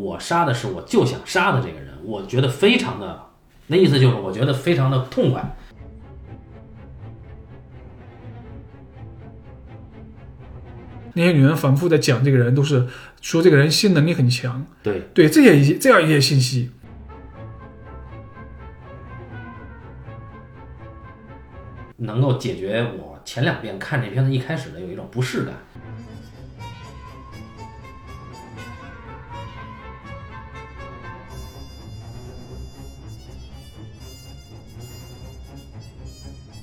[0.00, 3.20] 我杀的是我就想杀的这个人，我觉得非常的，
[3.66, 5.56] 那意思就是我觉得非常的痛快。
[11.12, 12.86] 那些女人反复在讲这个人，都是
[13.20, 14.64] 说这个人性能力很强。
[14.82, 16.70] 对，对，这些一些这样一些信息，
[21.96, 25.54] 能够解决我前两遍看这片子一开始的有一种不适感。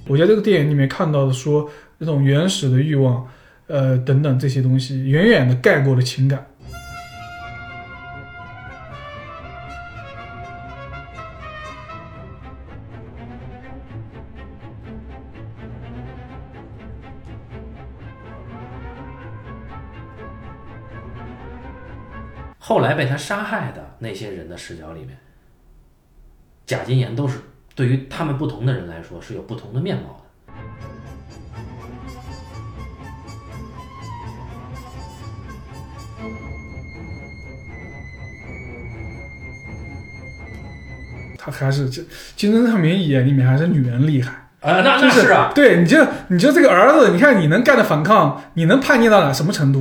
[0.10, 3.28] 我觉得这个电影里面看到的说那种原始的欲望，
[3.68, 6.48] 呃等等这些东西，远远的盖过了情感。
[22.58, 25.18] 后来被他杀害的那些人的视角里面，
[26.66, 27.40] 贾金岩都是
[27.78, 30.24] 对于他们不同的人来说是有不同的面貌的。
[41.38, 42.02] 他还是这
[42.36, 44.50] 金针上面眼里面还是女人厉害。
[44.62, 49.80] 呃，那那就是啊，对，你就你就这个儿子，你看你能干的反抗，你能叛逆到哪什么程度？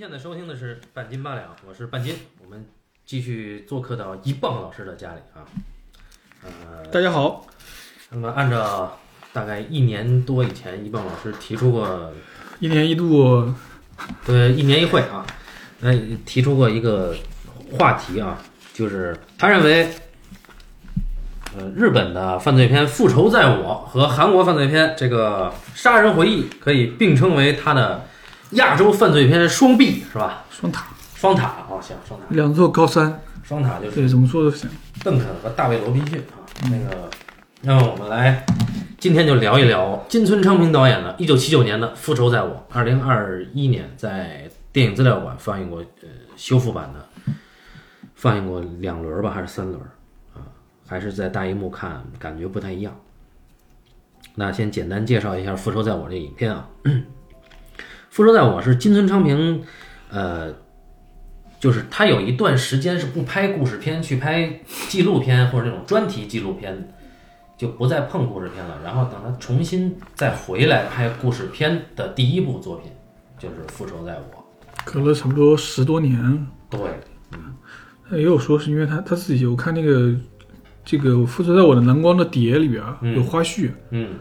[0.00, 2.64] 现在收听的是半斤八两，我是半斤，我们
[3.04, 5.44] 继续做客到一棒老师的家里啊。
[6.42, 7.46] 呃，大家好，
[8.08, 8.98] 那么按照
[9.34, 12.10] 大概一年多以前，一棒老师提出过，
[12.60, 13.52] 一年一度，
[14.24, 15.26] 对，一年一会啊，
[15.80, 15.92] 那
[16.24, 17.14] 提出过一个
[17.78, 18.38] 话题啊，
[18.72, 19.86] 就是他认为，
[21.58, 28.06] 呃，日本的犯罪片《复仇在我》和韩国犯罪片这个《杀人回忆》可以并称为他的
[28.52, 30.44] 亚洲犯罪片双臂，是吧？
[30.50, 34.68] 双塔，双塔哦，行，双塔，两座高山，双塔就是对，怎么说都行。
[35.04, 37.08] 邓肯和大卫罗宾逊啊，那个，
[37.62, 38.44] 让我们来
[38.98, 47.32] 今天就聊一聊金村昌平导演的1979年的《复仇在我》，2021年在电影资料馆放映过呃修复版的，
[48.14, 49.80] 放映过两轮吧，还是三轮
[50.34, 50.42] 啊？
[50.86, 52.94] 还是在大荧幕看感觉不太一样。
[54.34, 56.68] 那先简单介绍一下《复仇在我》这影片啊，
[58.10, 59.62] 《复仇在我》是金村昌平，
[60.10, 60.52] 呃。
[61.60, 66.94] 就是他有一段时间是不拍故事片，去拍纪录片或者这种专题纪录片，
[67.54, 68.78] 就不再碰故事片了。
[68.82, 72.90] 然后等他重新再回来拍故事片的第一部作品，
[73.38, 74.42] 就是《复仇在我
[74.86, 76.18] 隔了差不多十多年，》。
[76.70, 76.80] 对，
[78.08, 80.14] 他也有说是因为他他自己，我看那个
[80.82, 84.14] 这个《复仇在我的蓝光的碟里边啊嗯有花絮，嗯，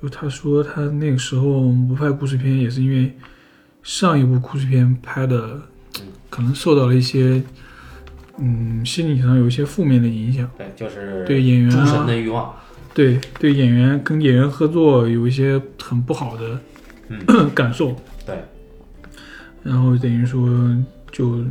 [0.00, 3.12] 就他说他那个时候不拍故事片，也是因为
[3.82, 5.60] 上一部故事片拍的
[6.30, 7.42] 可能受到了一些
[8.38, 12.54] 嗯心理上有一些负面的影响，对，就是对演员啊神的欲望，
[12.94, 16.60] 对对演员跟演员合作有一些很不好的、
[17.54, 18.36] 感受，对，
[19.64, 20.48] 然后等于说
[21.10, 21.44] 就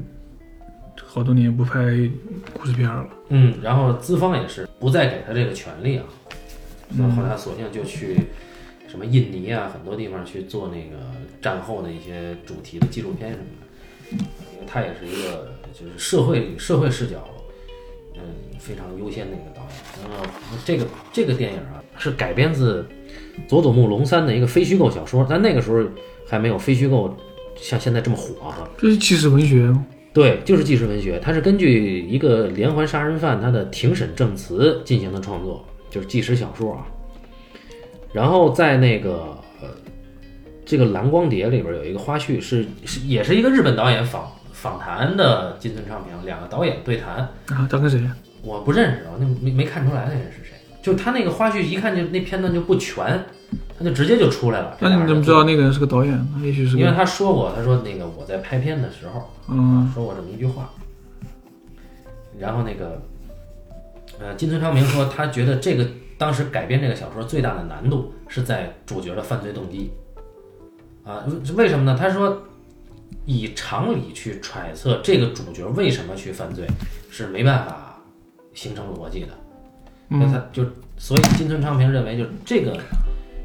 [1.05, 1.81] 好多年不拍
[2.53, 3.05] 故事片了。
[3.29, 6.05] 嗯，然后资方也是不再给他这个权利啊，
[6.89, 8.15] 嗯所以后来索性就去
[8.87, 10.97] 什么印尼啊，很多地方去做那个
[11.41, 13.67] 战后的一些主题的纪录片什么的。
[14.53, 17.27] 因为他也是一个就是社会社会视角，
[18.15, 18.21] 嗯，
[18.57, 20.09] 非常优先的一个导演。
[20.09, 20.25] 然后
[20.63, 22.87] 这个这个电影啊，是改编自
[23.49, 25.83] 佐佐木龙三的一个非虚构小说，但那个时候
[26.25, 27.13] 还没有非虚构
[27.57, 29.75] 像现在这么火哈、这是纪实文学，
[30.13, 35.65] 对，就是纪实文学，它是根据一个连环杀人犯他的庭审证词进行的创作，
[35.97, 36.85] 就就是纪实小说啊。
[38.13, 39.69] 然后在那个呃
[40.65, 47.15] 这个蓝光碟里边有一个花絮是，是也是一个日本导演访访谈的金村昌平，两个导演对谈，
[47.47, 48.01] 啊，他跟谁？
[48.43, 50.53] 我不认识我，那没没看出来那人是谁。
[50.81, 53.25] 就他那个花絮一看就那片段就不全，
[53.77, 54.77] 他就直接就出来了。
[54.79, 56.27] 那你怎么知道那个人是个导演呢？
[56.43, 60.69] 也许是，因为他说过，他说那个我在拍片的时候嗯说过这么一句话。
[62.39, 63.01] 然后那个，
[64.19, 65.87] 呃，金村昌平说，他觉得这个
[66.17, 69.91] 当时改编这个小说最大的难度是在主角的犯罪动机。
[71.03, 71.95] 啊，为为什么呢？
[71.97, 72.43] 他说，
[73.25, 76.67] 以常理去揣测这个主角为什么去犯罪
[77.09, 78.01] 是没办法
[78.53, 79.27] 形成逻辑的。
[80.09, 80.65] 那嗯他就
[80.97, 82.77] 所以金村昌平认为，就这个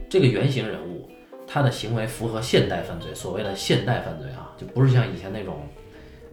[0.09, 1.09] 这个原型人物，
[1.47, 5.69] 他的行为符合现代犯罪，所谓的现代犯罪啊，就不是像以前那种，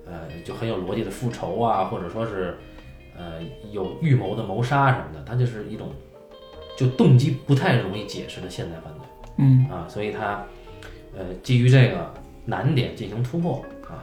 [0.05, 0.13] 呃，
[0.45, 2.57] 就很有逻辑的复仇啊，或者说是
[3.19, 5.89] 呃有预谋的谋杀什么的，他就是一种
[6.77, 9.01] 就动机不太容易解释的现代犯罪。
[9.37, 10.43] 嗯啊，所以他
[11.15, 12.11] 呃基于这个
[12.45, 14.01] 难点进行突破啊。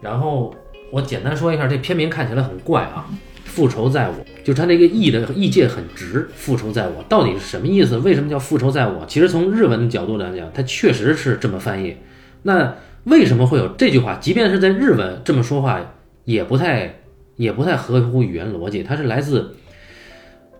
[0.00, 0.54] 然后
[0.92, 3.08] 我简单说一下，这片名看起来很怪啊
[3.44, 7.98] ，“复仇在我”，就他那个意的意界很直，“复仇在我”到底是什么意思？
[7.98, 9.04] 为什么叫“复仇在我”？
[9.08, 11.96] 其实从日文的角度来讲，它确实是这么翻译。
[12.42, 12.74] 那
[13.04, 14.16] 为什么会有这句话？
[14.16, 15.80] 即便是在日文这么说话，
[16.24, 16.99] 也不太
[17.40, 18.82] 也不太合乎语言逻辑。
[18.82, 19.56] 它是来自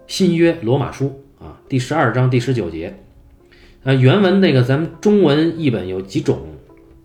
[0.06, 2.98] 新约罗马书啊第十二章第十九节。
[3.82, 6.38] 呃，原文那个咱们中文译本有几种，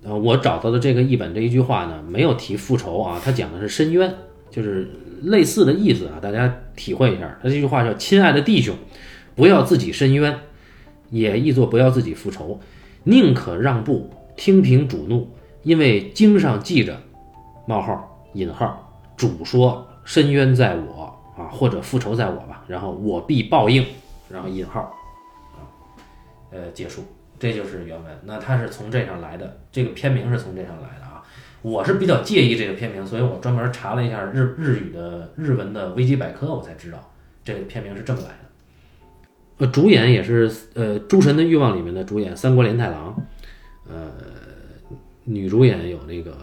[0.04, 4.13] 呃，我找到的这个译本这一句话呢，没有提复仇啊，它讲的是深渊，
[4.50, 4.89] 就是
[5.24, 7.38] 类似的意思啊，大家体会一下。
[7.44, 8.74] 它这句话叫“亲爱的弟兄，
[9.36, 10.39] 不要自己深渊”，
[11.12, 12.62] 也译作“不要自己复仇，
[13.04, 15.30] 宁可让步，听凭主怒，
[15.63, 17.01] 因为经上记着，
[17.68, 18.85] 冒号引号，
[19.15, 23.85] 主说深渊在我啊，或者复仇在我吧，然后我必报应，
[24.29, 24.81] 然后引号。
[24.81, 24.94] 啊
[26.51, 27.03] 呃，结束，
[27.38, 28.17] 这就是原文。
[28.23, 31.21] 那它是从这上来的，这个片名是从这上来的啊。
[31.62, 37.12] 我是比较介意这个片名，所以我专门查了一下日日语的日文的维基百科，我才知道
[37.44, 38.35] 这个片名是这么来的。
[39.57, 43.15] 呃，主演也是呃《诸神的欲望》里面的主演三国连太郎，
[43.89, 44.12] 呃，
[45.25, 46.38] 女主演有那个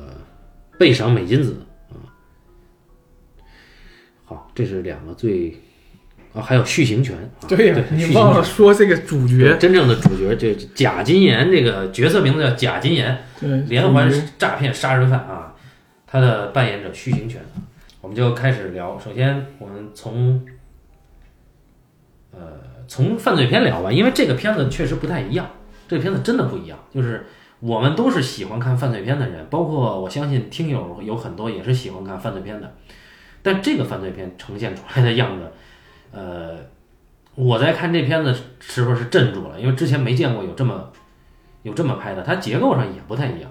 [0.79, 1.57] 倍赏美金子。
[4.33, 5.55] 好，这是两个最
[6.33, 7.15] 啊，还有续行权。
[7.17, 15.55] 啊、对呀、你忘了说这个主角，真正的主角，这贾金岩这个角色名字叫贾金岩，对连环诈骗杀人犯啊，
[16.07, 17.43] 他的扮演者徐行权，
[18.01, 18.99] 我们就开始聊。
[18.99, 20.43] 首先，我们从
[22.31, 22.41] 呃
[22.89, 25.51] 从犯罪片聊吧，因为这个片子确实不太一样，
[25.87, 26.79] 这个片子真的不一样。
[26.91, 27.27] 就是
[27.61, 32.75] 我们都是喜欢看犯罪片的人，包括我相信听友有很多也是喜欢看犯罪片的，
[33.43, 35.51] 但这个犯罪片呈现出来的样子，
[36.13, 36.57] 呃，
[37.35, 40.93] 我在看这片子时候是镇住了，因为之前没见过有这么
[41.63, 43.51] 有这么拍的，它结构上也不太一样，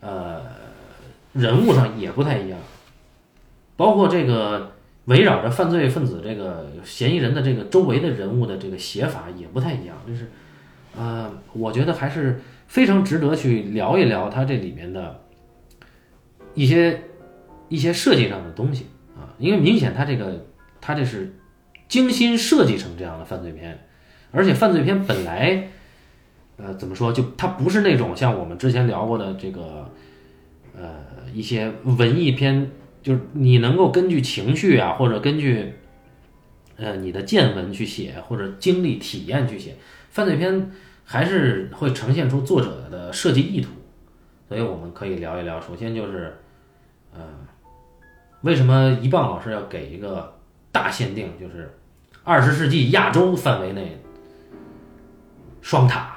[0.00, 0.42] 呃，
[1.32, 2.58] 人物上也不太一样，
[3.76, 4.72] 包括这个
[5.06, 10.30] 围绕着犯罪分子这个嫌疑人的这个周围的人物的这个写法也不太一样，就是，
[10.96, 15.22] 呃，我觉得还是非常值得去聊一聊它这里面的
[16.54, 17.02] 一些
[17.70, 20.46] 一些设计上的东西啊，因为明显它这个
[20.82, 21.34] 它这是
[21.88, 23.86] 精心设计成这样的犯罪片，
[24.30, 25.68] 而且犯罪片本来。
[26.62, 27.10] 呃，怎么说？
[27.10, 29.90] 就它不是那种像我们之前聊过的这个，
[30.76, 31.00] 呃，
[31.32, 32.70] 一些文艺片，
[33.02, 35.72] 就是你能够根据情绪啊，或者根据，
[36.76, 39.74] 呃，你的见闻去写，或者经历体验去写。
[40.10, 40.70] 犯罪片
[41.02, 43.70] 还是会呈现出作者的设计意图，
[44.46, 45.58] 所以我们可以聊一聊。
[45.58, 46.36] 首先就是，
[47.14, 47.22] 呃，
[48.42, 50.34] 为什么一棒老师要给一个
[50.72, 51.74] 大限定，就是
[52.24, 54.00] 二十世纪亚洲范围内
[55.60, 56.16] 双塔？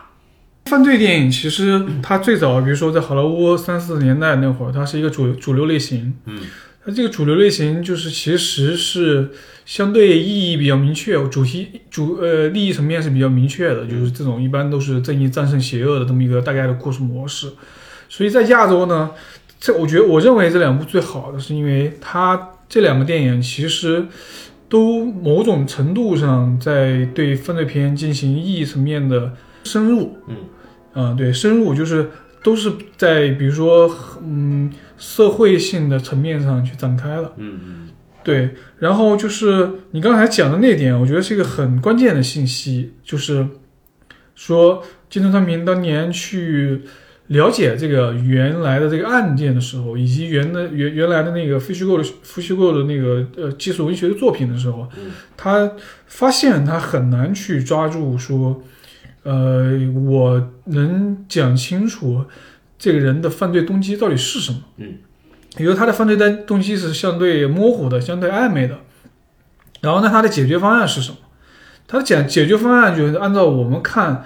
[0.66, 6.14] 犯罪电影其实它最早，比如说在好莱坞三四十年代那会儿，它是一个主主流类型。
[6.26, 6.40] 嗯，
[6.86, 9.32] 它这个主流类型就是其实是
[9.66, 17.52] 相对意义比较明确，主题主呃利益层面是比较明确的，就是这种一般都是正义战胜邪恶的这么一个大概的故事模式。
[18.08, 19.12] 所以在亚洲呢，
[19.64, 24.06] 这我觉得我认为这两部最好的是因为它这两个电影其实
[24.68, 29.32] 都某种程度上在对犯罪片进行意义层面的
[29.64, 30.18] 深入。
[30.28, 30.36] 嗯。
[30.92, 32.10] 啊、对，深入就是
[32.44, 33.90] 都是在比如说，
[34.22, 37.32] 嗯，社会性的层面上去展开了。
[37.38, 37.90] 嗯嗯
[38.22, 43.48] 对，然后就是你刚才讲的那点，我觉得是一个很关键的信息，就是
[44.36, 46.82] 说金城昌平当年去
[47.34, 55.72] 了解这个原来的这个案件的时候，以及原的原原来的那个非虚构的非虚构的那个呃技术文学的作品的时候，嗯他
[56.08, 58.64] 发现他很难去抓住说，
[59.24, 62.24] 呃，我能讲清楚
[62.80, 64.60] 这个人的犯罪动机到底是什么。
[64.78, 64.94] 嗯，
[65.58, 68.78] 因为他的犯罪的动机是相对模糊的、相对暧昧的。
[69.82, 71.18] 然后呢，他的解决方案是什么？
[71.86, 74.26] 他的解解决方案就是按照我们看，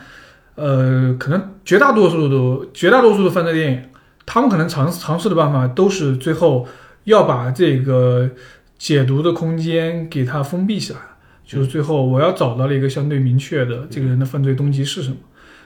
[0.58, 3.84] 呃，可能绝大多数的绝大多数的犯罪电影，
[4.26, 6.68] 他们可能尝尝试的办法都是最后
[7.04, 8.28] 要把这个
[8.76, 11.00] 解读的空间给它封闭起来，
[11.46, 15.18] 就是最后我要找到了一个相对明确的这个人的犯罪动机是什么。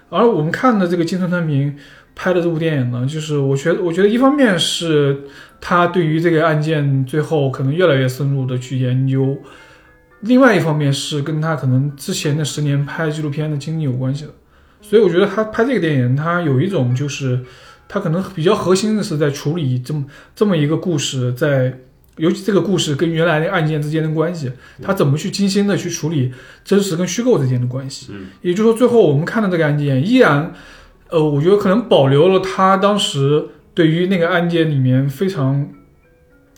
[0.09, 1.73] 而我们看的这个金村昌平
[2.13, 5.21] 拍的这部电影呢，就是我觉得，我觉得一方面是
[5.61, 9.37] 他对于这个案件最后可能越来越深入的去研究，
[10.19, 14.31] 另外一方面是跟他可能之前的十年拍纪录片的经历有关系的。
[14.81, 17.39] 所以我觉得他拍这个电影，他有一种就是
[17.87, 21.77] 他可能比较核心的是在处理这么这么一个故事，在
[22.17, 26.31] 尤其这个故事跟原来的案件之间的关系，他怎么去精心的去处理
[26.63, 28.07] 真实跟虚构之间的关系。
[28.11, 30.53] 嗯，也就是说，最后我们看到这个案件，依然，
[31.09, 35.69] 呃，我觉得可能保留了他当时对于那个案件里面非常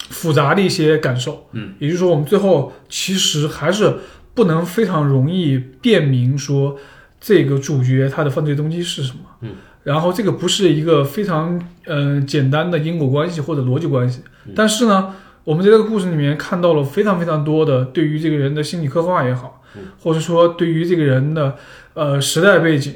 [0.09, 1.47] 复杂的一些感受。
[1.51, 3.97] 嗯，也就是说，我们最后其实还是
[4.33, 6.77] 不能非常容易辨明说
[7.23, 9.19] 这个主角他的犯罪动机是什么。
[9.41, 9.51] 嗯，
[9.83, 15.15] 然后这个不是一个非常嗯、呃简单的因果关系或者逻辑关系，嗯但是呢。
[15.45, 21.57] 我们在这个故事里面看到了非常非常多的对于这个人的心理刻画也好，嗯或者说对于这个人的
[21.95, 22.93] 呃时代背景、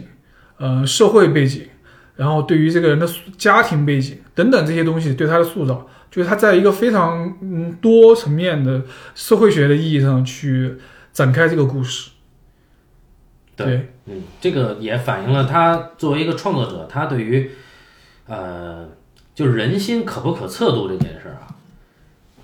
[0.55, 1.63] 呃社会背景，
[2.15, 3.05] 然后对于这个人的
[3.38, 8.81] 家庭背景等等这些东西对他的塑造，就是他在一个非常嗯多层面的
[9.13, 10.75] 社会学的意义上去
[11.12, 12.12] 展开这个故事。
[13.65, 17.49] 对嗯，这个也反映了他作为一个创作者，他对于
[18.27, 18.87] 呃，
[19.33, 21.47] 就是人心可不可测度这件事儿啊，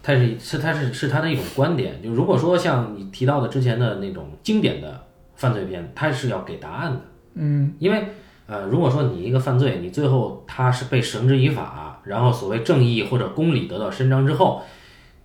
[0.02, 2.02] 他是是他是是他的一种观点。
[2.02, 5.06] 就如果说像你提到的之前的那种经典的
[5.36, 7.02] 犯罪片，他是要给答案的，
[7.36, 8.08] 嗯因为
[8.48, 14.64] 呃，如果说你一个犯罪，你最后他是被绳之以法，然后所谓正义或者公理得到伸张之后，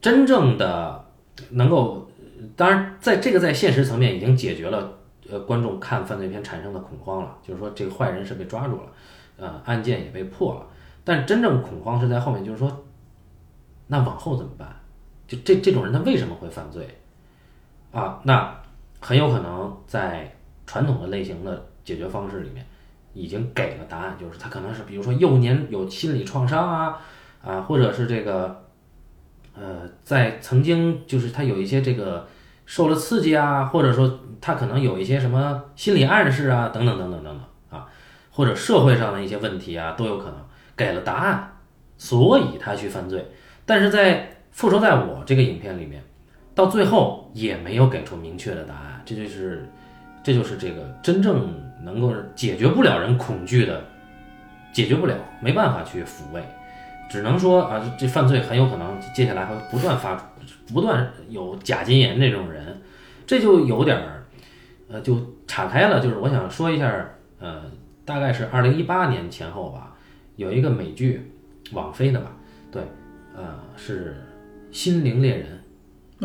[0.03, 1.07] 真正的
[1.51, 2.11] 能够，
[2.55, 4.98] 当然在这个在现实层面已经解决了。
[5.31, 8.89] 呃，观众看犯罪片产生的恐慌了，就是说这个坏人是被抓住了，
[9.37, 10.67] 呃，案件也被破了，
[11.05, 12.85] 但真正恐慌是在后面，就是说，
[13.89, 14.75] 那往后怎么办？
[15.27, 16.89] 就这这种人他为什么会犯罪？
[17.93, 18.59] 啊，那
[19.01, 20.35] 很有可能在
[20.67, 22.67] 传统的类型的解决方式里面
[23.13, 26.99] 已经给了答案，就是他可能是比如说幼年有心理创伤啊，
[27.45, 28.65] 啊，或者是这个，
[29.55, 32.27] 呃，在曾经就是他有一些这个。
[32.69, 37.87] 受了刺激啊，或者说他可能有一些什么心理暗示啊，等等等等等等啊，
[38.31, 40.35] 或者社会上的一些问题啊，都有可能
[40.77, 41.51] 给了答案，
[41.97, 43.27] 所以他去犯罪。
[43.65, 44.21] 但是在
[44.51, 46.05] 《复仇在我》这个影片里面，
[46.55, 49.67] 到最后也没有给出明确的答案，这就是
[50.23, 51.51] 这就是这个真正
[51.83, 53.83] 能够解决不了人恐惧的，
[54.75, 56.43] 解决不了，没办法去抚慰，
[57.09, 60.23] 只能说啊，这犯罪很有可能接下来会不断发出。
[60.73, 62.81] 不断有假金岩这种人，
[63.27, 64.25] 这就有点儿，
[64.89, 66.01] 呃，就岔开了。
[66.01, 67.63] 就是我想说一下，呃，
[68.05, 69.97] 大概是二零一八年前后吧，
[70.37, 71.33] 有一个美剧，
[71.73, 72.33] 网飞的吧，
[72.71, 72.83] 对，
[73.35, 74.17] 呃，是
[74.77, 75.61] 《心灵猎人》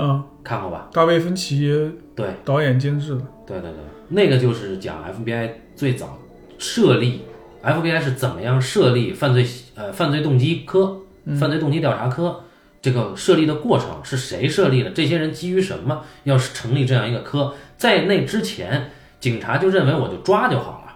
[0.01, 0.89] 啊，看过吧？
[0.93, 6.19] 大卫芬奇对导演监制的，对对对，那个就是讲 FBI 最早
[6.57, 7.21] 设立
[7.63, 9.45] ，FBI 是怎么样设立犯罪
[9.75, 11.01] 呃犯罪动机科、
[11.39, 12.43] 犯罪动机调查科。
[12.83, 14.89] 这个设立的过程是谁设立的？
[14.89, 17.53] 这些人基于什么要是成立这样一个科？
[17.77, 20.93] 在那之前，警察就认为我就抓就好了，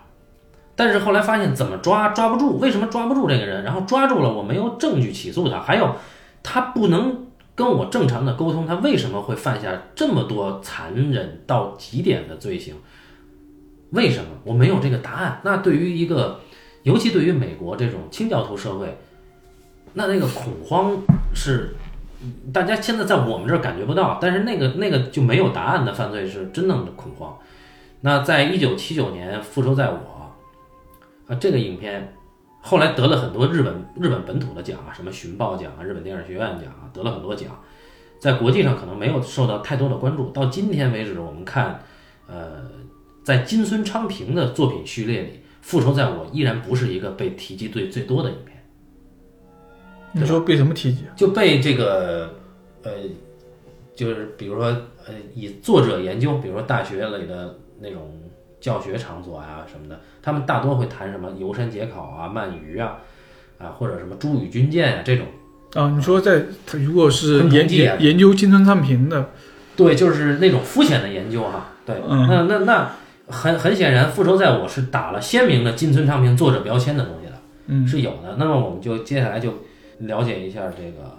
[0.76, 3.64] 但是后来发现怎么抓抓不住，为什么抓不住这个人？
[3.64, 5.96] 然后抓住了，我没有证据起诉他，还有
[6.44, 7.26] 他不能
[7.56, 12.76] 跟我正常的沟通，他为什么会犯下这么多残忍到极点的罪行？
[13.92, 15.40] 为什么我没有这个答案？
[15.46, 16.42] 那对于一个，
[16.84, 18.98] 尤其对于美国这种清教徒社会。
[19.94, 20.96] 那那个恐慌
[21.40, 21.76] 是，
[22.52, 27.38] 大家现在在我们这儿感觉不到，但是那个那个就没有答案的犯罪是真正的恐慌。
[28.02, 29.98] 那在一九七九年《复仇在我》
[31.32, 32.12] 啊，这个影片
[32.60, 37.52] 后来得了很多日本日本本土的奖啊，什么寻报奖啊、日本电影学院奖啊，得了很多奖，
[38.20, 40.32] 在国际上可能没有受到太多的关注。
[40.32, 41.80] 到今天为止，我们看，
[42.28, 42.64] 呃，
[43.24, 45.30] 在金孙昌平的作品序列里，
[45.62, 48.57] 《复仇在我》依然不是一个被提及最最多的影片。
[50.20, 51.04] 你说被什么提及？
[51.16, 52.34] 就被这个，
[52.84, 52.92] 呃，
[53.96, 54.66] 就是比如说，
[55.06, 58.20] 呃，以作者研究，比如说大学里的那种
[58.60, 62.98] 教学场所啊、什么的，他们大多会谈什么游山解考啊、鳗鱼啊，
[63.58, 65.26] 啊或者什么珠与军舰啊这种。
[65.74, 69.32] 啊，你说在他如果是研统计啊研研究金村昌平的，
[69.76, 71.72] 对，就是那种肤浅的研究哈。
[71.86, 72.92] 对，嗯那那那
[73.28, 77.34] 很很显然，《复仇在我》是打了鲜明的金村昌平作者标签的东西的，
[77.68, 78.38] 嗯是有的。
[78.38, 79.54] 那么我们就接下来就
[80.00, 81.18] 了解一下这个，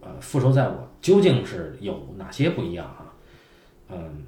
[0.00, 3.12] 呃，《复仇在我》究竟是有哪些不一样啊？
[3.90, 4.24] 嗯，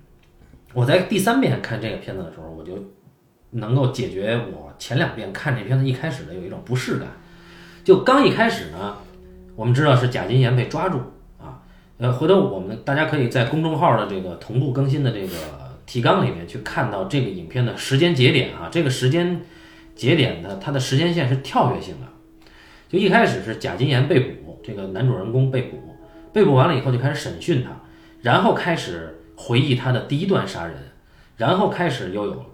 [0.73, 2.73] 我在第三遍看这个片子的时候，我就
[3.51, 7.09] 能够解决我前两遍看这片子一开始的有一种不适感。
[7.83, 8.97] 就刚一开始呢，
[9.57, 10.99] 我们知道是贾金岩被抓住
[11.39, 11.63] 啊，
[11.97, 15.35] 呃，回头我们大家可以在公众号的这个同步更新的这个
[15.87, 19.41] 提纲里面去看到这个影片的时间节点啊，这个时间
[19.97, 22.07] 节点的它的时间线是跳跃性的。
[22.89, 25.79] 就一开始是贾金岩被捕，这个男主人公被捕，
[26.33, 27.71] 被捕完了以后就开始审讯他，
[28.23, 30.75] 然后开始回忆他的第一段杀人，
[31.37, 32.45] 然后开始又有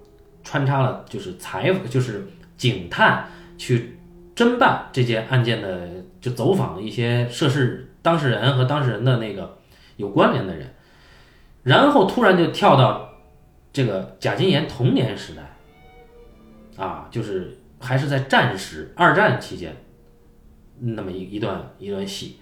[0.43, 2.27] 穿插了就是采就是
[2.57, 3.99] 警探去
[4.35, 5.89] 侦办这件案件的，
[6.21, 9.59] 就走访一些涉事当事人和当事人的那个
[9.97, 10.75] 有关联的人，
[11.63, 13.09] 然后突然就跳到
[13.73, 19.75] 这个贾金岩童年时代，啊，就是还是在战时二战期间
[20.85, 22.39] 那么一一段一段戏，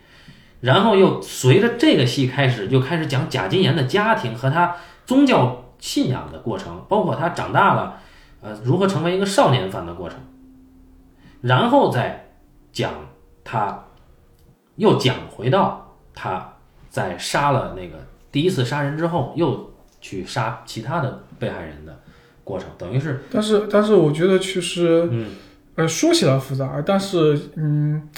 [0.61, 8.01] 然后又随着这个戏开始，就开始讲贾金岩的家庭和他宗教信仰的过程，包括他长大了，
[8.41, 10.19] 呃，如何成为一个少年犯的过程。
[11.41, 12.31] 然后再
[12.73, 12.93] 讲
[13.43, 13.85] 他，
[14.77, 16.55] 又讲回到他
[16.89, 22.01] 在杀了那个第一次杀人之后，又去杀其他的被害人的
[22.45, 25.31] 过程，等于是但是但是我觉得其实嗯
[25.75, 28.09] 呃说起来复杂，但是嗯，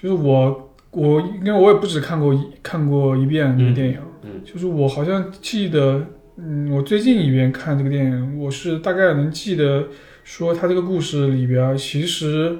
[0.00, 4.40] 就是我我因为我也不止看过一看过一遍这个电影，嗯。
[4.44, 9.88] 就是我好像记得，嗯，我最近一遍看这个电影，我是大概能记得
[10.24, 12.58] 说他这个故事里边其实。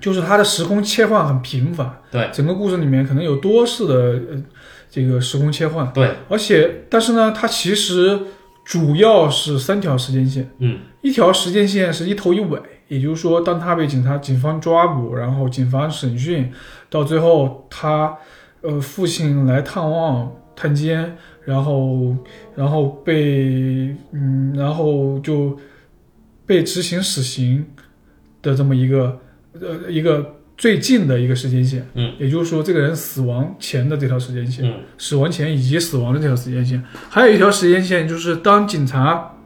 [0.00, 2.30] 就是它的时空切换很频繁，对。
[2.32, 3.94] 整个故事里面可能有多次的
[4.32, 4.42] 呃
[4.90, 8.18] 这个时空切换，对，而且但是呢，它其实
[8.64, 10.78] 主要是三条时间线，嗯。
[11.02, 12.58] 一条时间线是一头一尾，
[12.90, 16.52] 也就是说，当他被警察、警方抓捕，然后警方审讯，
[16.88, 18.16] 到最后他，
[18.62, 22.16] 呃，父亲来探望、探监，然后，
[22.56, 25.56] 然后被，嗯，然后就
[26.44, 27.64] 被执行死刑
[28.42, 29.20] 的这么一个，
[29.52, 39.36] 呃，一个最近的一个时间线，嗯，也就是说，这个人死亡前的这条时间线，嗯死亡前以及死亡的这条时间线，还有一条时间线就是当警察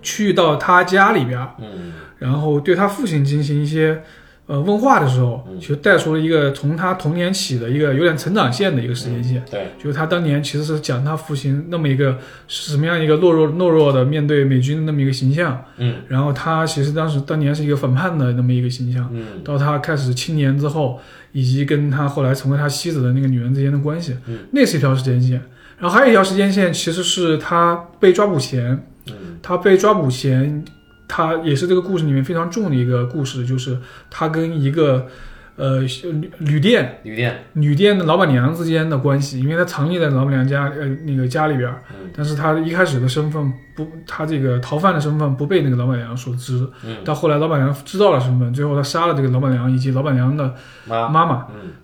[0.00, 4.00] 去到他家里边儿，嗯然后对他父亲进行一些
[4.46, 5.58] 呃问话的时候，嗯。
[5.60, 9.42] 其实带出了一个从他童年起的一个有点成长线的一个时间线。
[9.50, 15.96] 对，就是他当年其实是讲他父亲那么一个是什么样一个懦弱懦弱的面对美军的那么一个形象，嗯。
[16.08, 19.42] 然后他其实当时当年是一个反叛的那么一个形象，嗯。
[19.44, 21.00] 到他开始青年之后，
[21.32, 24.38] 以及跟他后来成为他妻子的那个女人之间的关系，嗯。
[24.52, 25.40] 那是一条时间线。
[25.78, 29.38] 然后还有一条时间线，其实是他被抓捕前，嗯。
[29.42, 30.64] 他被抓捕前，
[31.14, 33.76] 他也是这个故事里面非常重的一个故事，就是
[34.08, 35.06] 他跟一个
[35.56, 41.70] 呃旅旅店旅店，旅店的老板娘之间的关系，因为他藏匿在老板娘家呃那个家里边
[42.16, 47.04] 但是他一开始的身份不，他这个逃犯的身份不被那个老板娘所知，嗯。
[47.04, 50.54] 到后来老板娘知道了身份，最后他杀了这个老板娘以及老板娘的
[50.86, 51.26] 妈，妈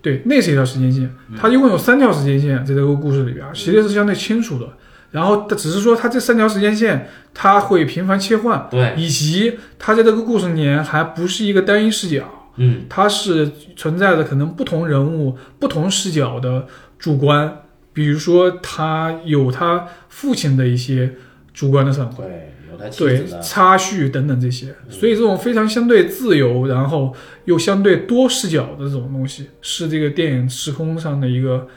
[0.01, 4.65] 对，那是一条时间线，他一共有三条时间线在这个故事里边儿，其实是相对清楚的。
[5.11, 12.81] 然后它只是说它这三条时间线它会频繁切换，对，以及它在这个故事里面还不是一个单一视角，嗯。
[12.89, 16.67] 它是存在着可能不同人物、不同视角的
[16.97, 17.61] 主观，
[17.93, 21.15] 比如说他有他父亲的一些
[21.53, 22.23] 主观的闪回。
[22.23, 31.67] 对，有他对，插叙等等这些，所以这种非常相对自由，然后又相对多视角的这种东西，是这个电影时空上的一个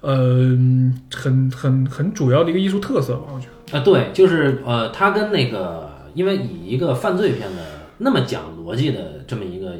[0.00, 0.56] 呃
[1.12, 3.78] 很很很主要的一个艺术特色吧，我觉得。
[3.78, 7.62] 啊，对，就是呃，他跟那个，因为以一个犯罪片的
[7.98, 9.74] 那么讲逻辑的这么一个，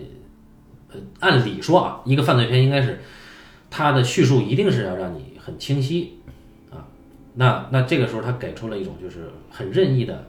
[0.93, 3.01] 呃，按理说啊，一个犯罪片应该是
[3.71, 6.19] 它的叙述一定是要让你很清晰
[6.71, 6.85] 啊，
[7.35, 10.27] 那那这个时候他给出了一种就是很任意的，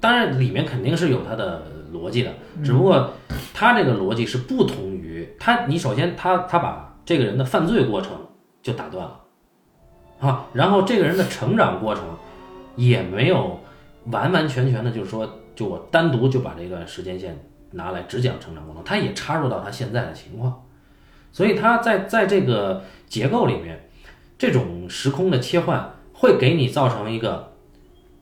[0.00, 1.62] 当然里面肯定是有它的
[1.94, 2.30] 逻辑的，
[2.62, 3.14] 只不过
[3.54, 8.12] 他这个逻辑是不同于他，你首先他他把这个人的犯罪过程
[8.62, 9.20] 就打断了。
[10.20, 12.04] 啊，然后这个人的成长过程
[12.76, 13.60] 也没有
[14.06, 17.38] 完完全全的，就是说，就我单独就把这段时间线
[17.72, 20.64] 拿来只讲成长过程，他也插入到他现在的情况，
[21.30, 23.88] 所以他在在这个结构里面，
[24.36, 27.52] 这种时空的切换会给你造成一个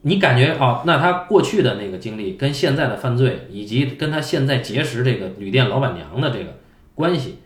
[0.01, 6.57] 你感觉哦，那他过去的那个经历跟现在的犯罪，以及跟他现在结识这个旅店老板娘的这个
[6.93, 7.39] 关系，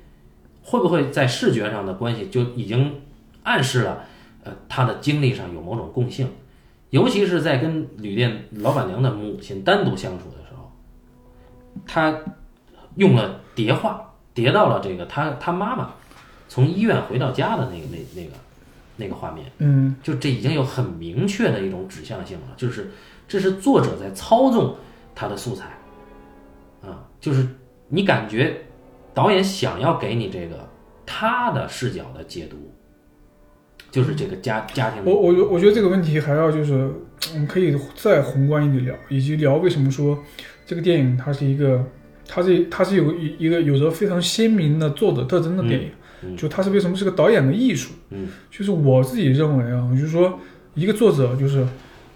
[0.63, 3.01] 会不会在视觉上的关系就已经
[3.43, 4.05] 暗示了，
[4.43, 6.27] 呃，他的经历上有某种共性？
[6.89, 10.71] 尤其是在跟旅店老板娘的母亲单独相处的时候，
[11.85, 12.19] 他
[12.95, 15.91] 用了叠画，叠到了这个他他妈妈
[16.49, 18.31] 从医院回到家的那个那那个
[18.97, 19.49] 那个画面。
[19.59, 22.91] 嗯，就这已经有很明确的一种指向性了，就是
[23.27, 24.75] 这是作者在操纵
[25.15, 25.65] 他的素材，
[26.81, 27.47] 啊，就是
[27.87, 28.65] 你感觉
[29.13, 30.67] 导演想要给你这个
[31.05, 32.57] 他的视角的解读，
[33.91, 36.89] 就是这个家家庭我我我觉得这个问题还要就是，
[37.33, 40.17] 我们可以再宏观一点聊，以及聊为什么说
[40.65, 41.85] 这个电影它是一个，
[42.27, 45.89] 它是它是有一一个有着非常鲜明的作者特征的电影，
[46.23, 46.37] 嗯。
[46.37, 48.29] 就它是为什么是个导演的艺术，嗯。
[48.49, 50.39] 就是我自己认为啊，就是说
[50.73, 51.65] 一个作者就是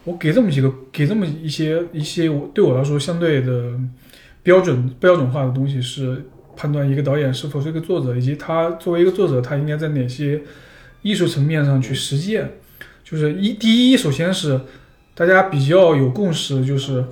[0.06, 3.74] 我给这么几个给这么一些一些我对我来说相对的
[4.44, 6.24] 标准标准化的东西是
[6.56, 10.42] 判断一个导演是否是一个作者，以及他作为一个作者他应该在哪些
[11.06, 12.54] 艺术层面上去实践。
[13.04, 14.60] 就是一第一，首先是
[15.14, 17.06] 大家比较有共识，就是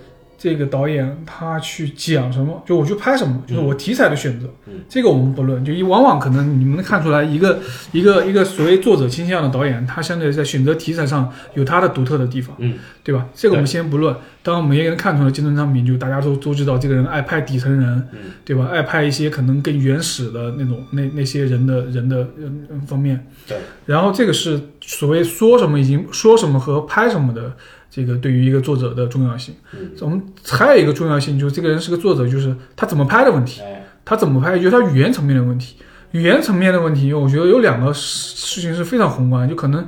[0.44, 5.64] 这个导演他去讲什么，就我去拍什么，就是我题材的选择，嗯这个我们不论。
[5.64, 7.62] 就一往往可能你们能看出来，一个
[7.94, 12.74] 一个一个所谓作者倾向的导演，他相对在选择题材上有他的独特的地方，嗯
[13.06, 13.26] 对吧？
[13.34, 14.14] 这个我们先不论。
[14.42, 18.68] 当然，我们也能看出来，金村昌平就大家都都知道，这个人爱拍底层人，嗯对吧？
[18.70, 23.26] 爱拍一些可能更原始的那种那那些人的人的嗯嗯方面。
[23.48, 23.58] 对。
[23.86, 27.54] 然后这个是所谓说什么已经说什么和拍什么的
[27.94, 29.54] 这个对于一个作者的重要性。
[29.74, 33.62] 嗯，我们还有一个重要性就是这个人是个作者，就是他怎么拍的问题。
[33.62, 35.78] 哎他怎么拍，就是他语言层面的问题。
[36.12, 39.88] 语言层面的问题，我觉得有两个事事情是非常宏观，就可能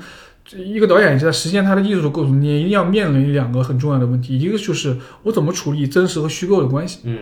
[0.56, 7.00] 一个导演在实现他的艺术的过程中间，一定要面临两个很重要的问题，一个就是我怎么处理真实和虚构的关系。
[7.04, 7.18] 嗯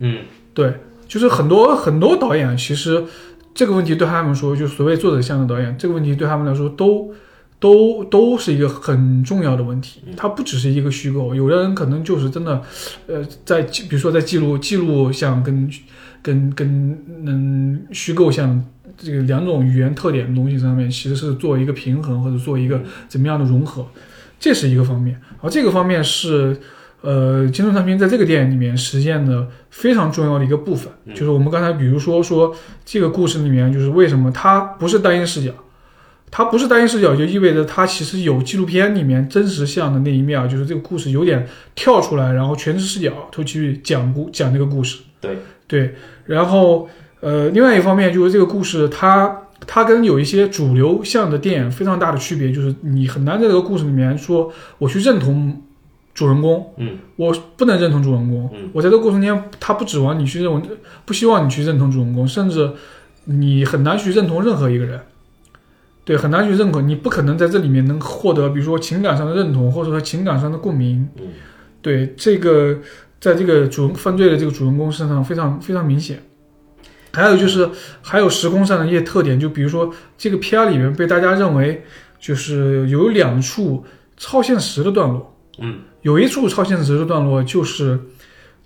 [0.00, 0.18] 嗯
[0.52, 0.74] 对，
[1.06, 3.02] 就是很多很多导演其实
[3.54, 7.10] 这个问题对他们说，就所谓作者向的导演，这个问题对他们来说都
[7.58, 10.00] 都都是一个很重要的问题。
[10.16, 12.62] 它不只是一个虚构，有的人可能就是真的，
[13.06, 15.70] 呃，在记比如说在记录记录像跟
[16.22, 18.64] 跟跟嗯虚构像
[18.96, 23.86] 这个两种语言特点的东西上面，其实是做一个平衡或者做一个怎么样的融合，
[24.38, 25.20] 这是一个方面。
[25.40, 26.56] 而这个方面是。
[27.00, 32.52] 呃，金村长平在这个电影里面实现的非常重要的一个部分，嗯就是我们刚才比如说说
[32.84, 35.52] 这个故事里面，就是为什么它不是单一视角，
[36.30, 44.98] 它不是单一视角，就意味着它其实有纪录片里面真实像的那一面，就是这个故事有点跳出来，然后全是视角都去讲故讲这个故事。
[45.20, 45.94] 对对，
[46.26, 46.88] 然后
[47.20, 49.42] 呃，另外一方面就是这个故事它。
[49.66, 55.60] 它跟有一些主流向的电影非常大的区别，就是你很难在这个故事里面说我去认同
[56.14, 58.48] 主人公，嗯我不能认同主人公。
[58.54, 60.62] 嗯我在这个过程间，他不指望你去认为，
[61.04, 62.70] 不希望你去认同主人公，甚至
[63.24, 65.00] 你很难去认同任何一个人。
[66.08, 71.06] 对，很难去认可，你不可能在这里面能获得，比如说情感上的认同，或者说情感上的共鸣。
[71.20, 71.26] 嗯
[71.82, 72.78] 对，这个
[73.20, 76.22] 在这个主人犯罪的这个主人公身上非常非常明显。
[77.12, 77.68] 还有就是，
[78.00, 81.84] 还有时空上的一些特点，就比如说这个片儿里面被大家认为
[82.18, 83.84] 就是有两处
[84.16, 85.36] 超现实的段落。
[85.58, 88.00] 嗯有一处超现实的段落，就是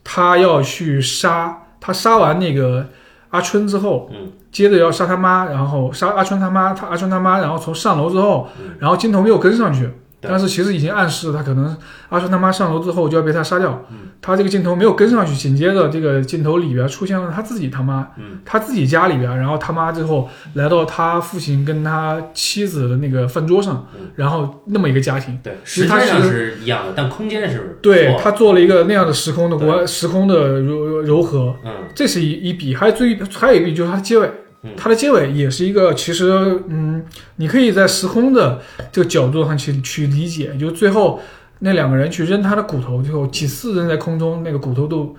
[0.05, 2.89] 他要去杀他杀完那个
[3.33, 4.33] 阿春之后，嗯。
[4.51, 8.77] 接着要杀他妈，然后杀阿春他妈，他阿春他妈，然后从上楼之后，嗯。
[8.79, 9.91] 然后镜头没有跟上去，对
[10.23, 11.77] 但是其实已经暗示他可能
[12.09, 13.97] 阿春他妈上楼之后就要被他杀掉，嗯。
[14.25, 18.39] 他这个镜头没有跟上去，紧接着这个镜头里边出现了他自己他妈，嗯。
[18.45, 25.37] 他自己家里边，然后他妈之后来到他父亲跟他妻子的那个饭桌上嗯，然后那么一个家庭。
[25.43, 31.73] 对，其实它时间上是是一样的，但空间是对他做了一个那样的时空的关时空的柔柔和，嗯。
[31.95, 34.27] 这是一一笔，还有最还有一笔就是他的结尾。
[34.27, 34.33] 嗯，
[34.77, 36.31] 它的结尾也是一个其实
[36.69, 37.05] 嗯，
[37.37, 41.21] 你可以在时空的这个角度上去去理解，就最后
[41.61, 45.17] 那两个人去扔他的骨头，最后几次扔在空中，那个骨头都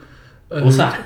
[0.49, 0.61] 呃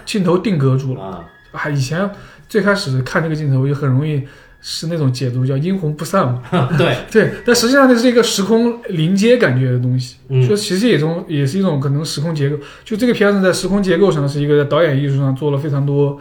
[0.06, 1.02] 镜头定格住了。
[1.02, 1.26] 啊。
[1.54, 1.70] 啊！
[1.70, 2.08] 以前
[2.48, 4.22] 最开始看这个镜头就很容易
[4.70, 6.44] 是那种解读叫阴魂不散嘛，
[6.78, 6.98] 对。
[7.10, 10.18] 对，但实际上那是一个时空临接感觉的东西。
[10.28, 10.46] 嗯。
[10.46, 16.20] 就其实也中也是一种可能时空结构，就这个片子在时空结构上是一个在导演艺术上做了非常多，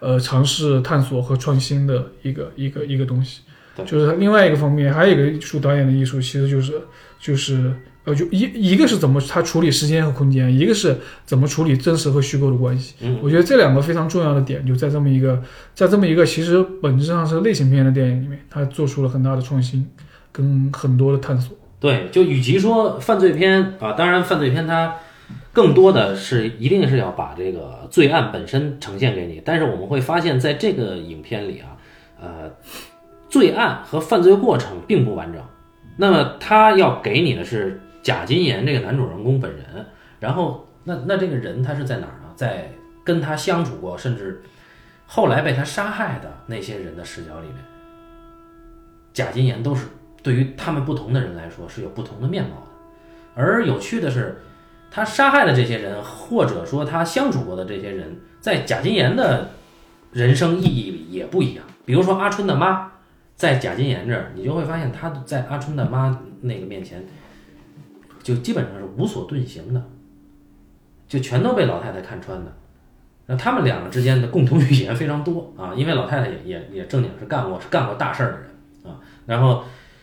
[0.00, 3.40] 呃，尝试探索和创新的一个一个一个东西。
[3.86, 6.74] 就是另外一个方面，还有一个艺术导演的艺术，其实就是
[7.18, 7.72] 就是
[8.06, 12.94] 呃，就一一个是怎么它处理时间和空间，一个是怎么处理真实和虚构的关系。
[13.00, 15.42] 嗯我觉得这两个非常重要的点，就在这么一个
[15.74, 19.84] 在这么一个其实本质上是类型片的电影里面，它做出了很大的创新
[20.30, 21.56] 跟很多的探索。
[21.80, 24.94] 对，就与其说犯罪片啊，当然犯罪片它
[25.52, 31.74] 更多的是一定是要把这个罪案本身呈现给你，但是我们会发现在这个影片里啊，
[32.20, 32.52] 呃，
[33.28, 35.42] 罪案和犯罪过程并不完整。
[35.96, 39.84] 那么他要给你的是贾金岩这个男主人公本人，
[40.20, 42.32] 然后那那这个人他是在哪儿呢？
[42.36, 42.70] 在
[43.02, 44.40] 跟他相处过，甚至
[45.08, 47.56] 后来被他杀害的那些人的视角里面，
[49.12, 49.88] 贾金岩都是
[50.22, 52.68] 对于他们不同的人来说是有不同的面貌的。
[53.34, 54.40] 而有趣的是，
[54.88, 59.50] 他杀害的这些人，或者说他相处过的这些人，在贾金岩的
[60.12, 61.64] 人生意义里也不一样。
[61.84, 62.92] 比如说阿春的妈。
[63.34, 67.04] 在贾金岩这儿，你就会发现他在阿春的妈那个面前，
[68.26, 69.80] 就基本上是无所遁形的，
[71.06, 72.52] 就全都被老太太看穿的。
[73.26, 78.46] 那他们两个之间的共同语言非常多啊，因为老太太也也也正经是干过是干过大事儿的人
[78.84, 78.98] 啊。
[79.26, 79.62] 然后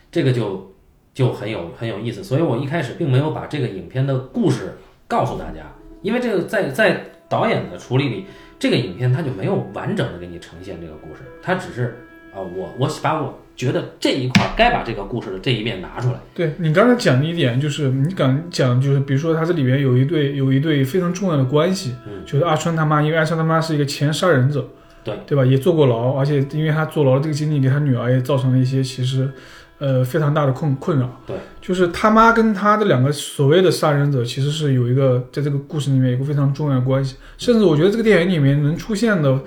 [0.09, 0.73] 这个就
[1.13, 5.69] 就很有很有意思，所以我一开始并没有把这个影片的故事告诉大家，
[6.01, 8.25] 因为这个在在导演的处理里，
[8.57, 12.07] 这个影片它就没有完整的给你呈现这个故事，它只是。
[12.33, 16.19] 啊，我我把我觉得这一块该把这个故事的这一面拿出来。
[16.33, 24.67] 对你刚才讲的一点，就是你敢讲，就是比如说他这里面有一对有一对非常重要的关系，嗯，就是阿春他妈，因为阿春他妈是一个前杀人者，
[25.03, 25.45] 对对吧？
[25.45, 29.29] 也坐过牢，而且因为他坐牢的这个经历，给他女儿也造成了一些其实。
[29.83, 31.21] 呃，非常大的困困扰。
[31.27, 37.17] 对，就是他妈跟他的两个所谓的杀人者，其实是有一个在这个故事里面有一个非常重要的关系。
[37.37, 39.37] 甚至我觉得这个电影里面能出现的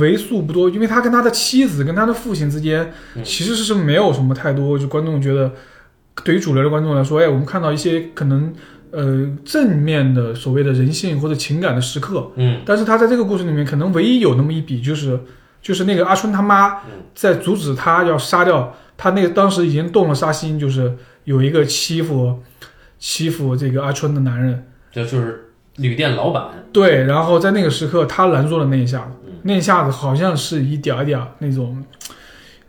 [0.00, 4.76] 为数不多，因为他跟他的妻子跟他的父亲之间，其实是没有什么太多。
[4.76, 5.52] 就观众觉得，
[6.24, 8.52] 对于主流的观众来说，哎，我们看到一些可能
[8.90, 12.32] 呃正面的所谓的人性或者情感的时刻。
[12.34, 15.20] 嗯，但是他在这个故事里面，可能唯一有那么一笔，就是
[15.62, 16.80] 就是那个阿春他妈
[17.14, 18.74] 在阻止他要杀掉。
[18.96, 22.40] 他那个当时已经动了杀心，就是有一个欺负
[22.98, 26.44] 欺负这个阿春的男人，这就是旅店老板。
[26.72, 31.84] 对，然后在那个时刻，他拦住了那一下子，那一下子好像是一点儿点儿那种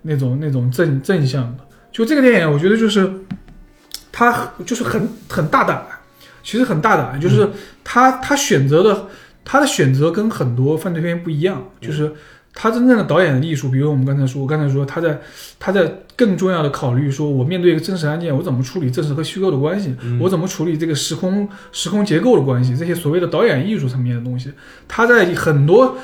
[0.01, 1.63] 那种那种正正向的。
[1.91, 3.09] 就这个电影，我觉得就是
[4.11, 5.85] 他就是很很大胆，
[6.43, 7.49] 其实很大胆，就是
[7.83, 9.07] 他他选择的
[9.43, 12.13] 他的选择跟很多犯罪片不一样，就是。
[12.57, 15.19] 他真正的导演的艺术，比如我们刚才说，我刚才说他在
[15.59, 24.51] 他在更重要的考虑，说我面对一个真实案件，我怎么处理真实和虚构的关系，我怎么处理这个时空时空结构的关系，这些所谓的导演艺术层面的东西，
[24.87, 25.97] 他在很多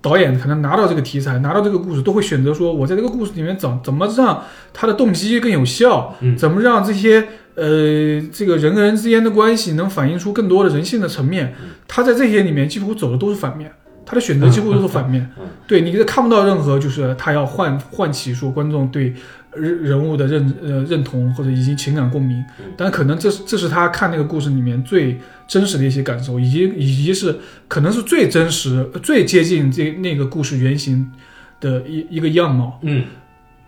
[0.00, 4.42] 导演可能拿到这个题材，拿到这个故事，都会选择说，我在这个故事里面怎怎么让
[4.72, 11.54] 他的动机更有效，怎么让这些呃这个人跟人之间的关系能反映出更多的人性的层面，
[11.86, 13.70] 他在这些里面几乎走的都是反面。
[14.08, 15.30] 他的选择几乎都是反面，
[15.66, 19.12] 对你看不到任何就是他要唤唤起说观众对
[19.52, 22.42] 人人物的认呃认同或者以及情感共鸣，
[22.74, 27.36] 但可能这是这是他看那个故事里面最真实的一些感受，以及以及是
[27.68, 31.12] 可能是最真实最接近这那个故事原型
[31.60, 32.78] 的一一个样貌。
[32.80, 33.04] 嗯，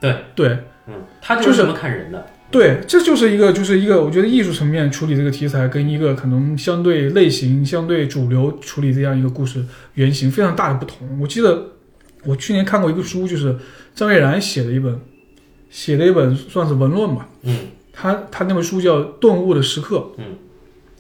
[0.01, 0.17] 对。
[0.35, 2.27] 对，嗯，他就是这么看人的。
[2.51, 11.21] 对，这就是一个，就是一个，我觉得艺术层面处理这个题材，跟一个可能相对类型、相对主流处理这样一个故事原型非常大的不同。
[11.21, 11.69] 我记得
[12.25, 13.57] 我去年看过一个书，就是
[13.95, 15.01] 张悦然写的一本，
[15.71, 17.29] 写的一本算是文论吧。
[17.43, 17.57] 嗯，
[17.93, 19.97] 他他那本书叫《顿悟的时刻》。
[20.19, 20.25] 嗯，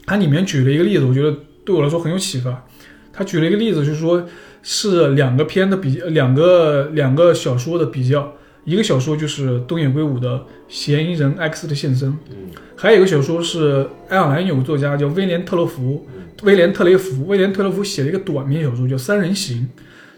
[0.06, 2.64] 他里面举了一个例子，我觉得对我来说很有启发。
[3.12, 4.24] 他举了一个例子，就是说
[4.62, 8.36] 是两个片的比，两个两个小说的比较。
[8.70, 16.06] 一个小说就是东野圭吾的《嫌疑人 X 的现身》，嗯，还有一个小说是爱尔兰有个作家叫威廉特洛夫，
[16.44, 19.68] 威廉特雷弗，威廉特洛夫写了一个短篇小说叫《三人行》，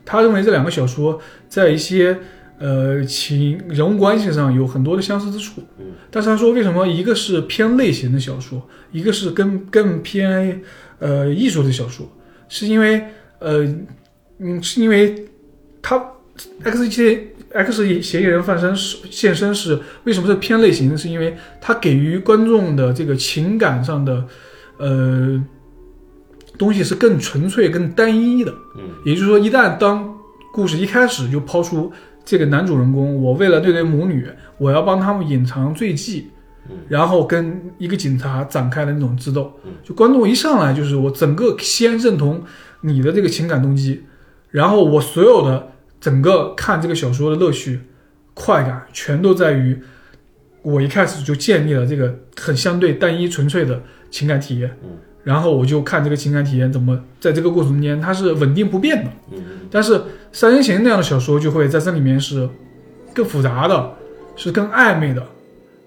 [0.05, 2.19] 他认为这两个小说在一些
[2.59, 10.61] 呃情人物关系上有很多的相似之处，嗯，但是他说为什么一个是偏类型的小说，一个是更更偏
[10.99, 12.07] 呃艺术的小说，
[12.51, 13.03] 是因为
[13.39, 13.65] 呃
[14.41, 15.25] 嗯是因为
[15.81, 16.13] 他
[16.63, 17.29] X 一些。
[17.55, 20.97] X 嫌疑人犯身是现身是为什么是偏类型呢？
[20.97, 24.25] 是因为它给予观众的这个情感上的，
[24.79, 25.45] 呃，
[26.57, 28.55] 东西是更纯粹、更单一的。
[28.77, 30.17] 嗯，也就是说，一旦当
[30.53, 31.93] 故事一开始就抛出
[32.25, 36.31] 这个男主人公，我为了这对母女，我要帮他们隐藏罪迹，
[36.89, 42.43] 然后跟一个警察展开的那种智斗，就观众一上来就是我整个先认同
[42.81, 44.05] 你的这个情感动机，
[44.51, 45.72] 然后我所有的。
[46.03, 47.79] 整个看这个小说的乐趣、
[48.35, 49.79] 快感，全都在于
[50.63, 54.77] 我一开始就建立了这个很相对单一、纯粹的情感体验。
[54.83, 54.91] 嗯，
[55.23, 59.11] 然后我就看这个情感体验怎么在这个过程中间它是稳定不变的。
[59.31, 59.95] 嗯，但是
[60.33, 62.49] 《三人行》那样的小说就会在这里面是
[63.15, 63.93] 更复杂的，
[64.35, 65.25] 是更暧昧的，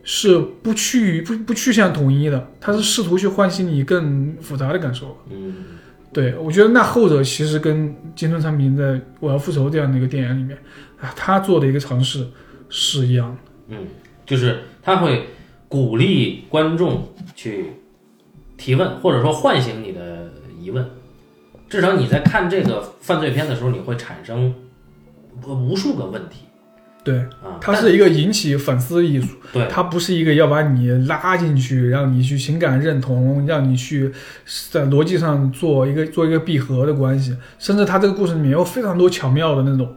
[0.03, 5.17] 是不趋于不不趋向统一的，它是试图去唤醒你更复杂的感受。
[5.29, 5.55] 嗯
[6.15, 10.57] 对我觉得那后者其实跟金村昌平在《我要复仇》这样的一个电影里面
[10.97, 12.25] 啊，他做的一个尝试
[12.69, 13.37] 是一样的。
[13.67, 13.85] 嗯，
[14.25, 15.27] 就是他会
[15.67, 17.73] 鼓励观众去
[18.55, 20.89] 提问，或者说唤醒你的疑问。
[21.67, 24.55] 至少你在看这个犯罪片的时候，你会产生
[25.45, 26.45] 无数个问题
[27.05, 27.55] 对，啊。
[27.61, 34.11] 它是一个引起反思的艺术，对它不是一个要把你拉进去，让你去情感认同，让你去
[34.71, 37.37] 在逻辑上做一个做一个闭合的关系。
[37.57, 39.95] 甚至它这个故事里面有非常多巧妙的那种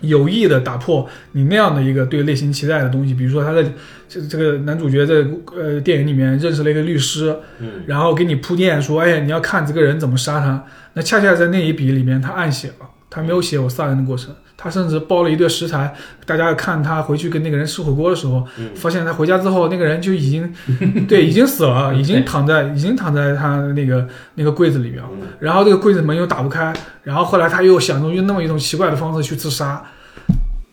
[0.00, 3.12] 有意的打破你那样的一个对类型期待的东西。
[3.12, 3.64] 比如说，他在
[4.08, 10.64] 这这个男主角在呃电影里面认识了一个律师，嗯然后给你铺垫说，哎，你要看这个人怎么杀他。
[10.94, 14.34] 那恰恰在那一笔里面，他暗写了，他没有写我杀人的过程。
[14.64, 18.70] 他甚至包了一堆食材，大家看他回去跟那个人吃火锅的时候，嗯。
[18.74, 20.50] 发现他回家之后，那个人就已经
[21.06, 25.02] 对已经死了， 已经躺在已经躺在他那个那个柜子里面
[25.38, 26.72] 然后这个柜子门又打不开，
[27.02, 29.84] 然后后来他又想着用那么一种奇怪的方式去自杀。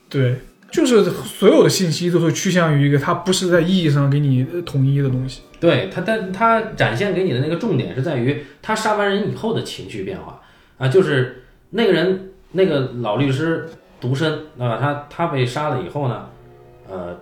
[0.07, 0.37] 对，
[0.71, 5.41] 就是所有的信息都是趋向于一个他不是在意义上给你呃统一的东西。
[5.59, 10.39] 对他，但他展现给你的那个重点是在于他杀完人以后的情绪变化。
[10.77, 13.69] 啊，就是那个人那个老律师
[14.01, 16.27] 独身那么，他他被杀了以后呢，
[16.89, 17.15] 呃，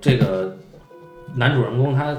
[0.00, 0.56] 这个
[1.34, 2.16] 男主人公他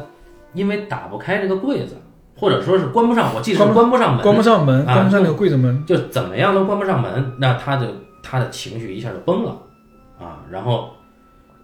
[0.53, 1.95] 因为打不开这个柜子，
[2.35, 5.85] 或者说是关不上，我记得关不上门，关不上门，啊关不上那个柜子门。
[5.85, 7.89] 就怎么样都关不上门，那他的
[8.21, 9.57] 他的情绪一下就崩了
[10.19, 10.89] 啊，然后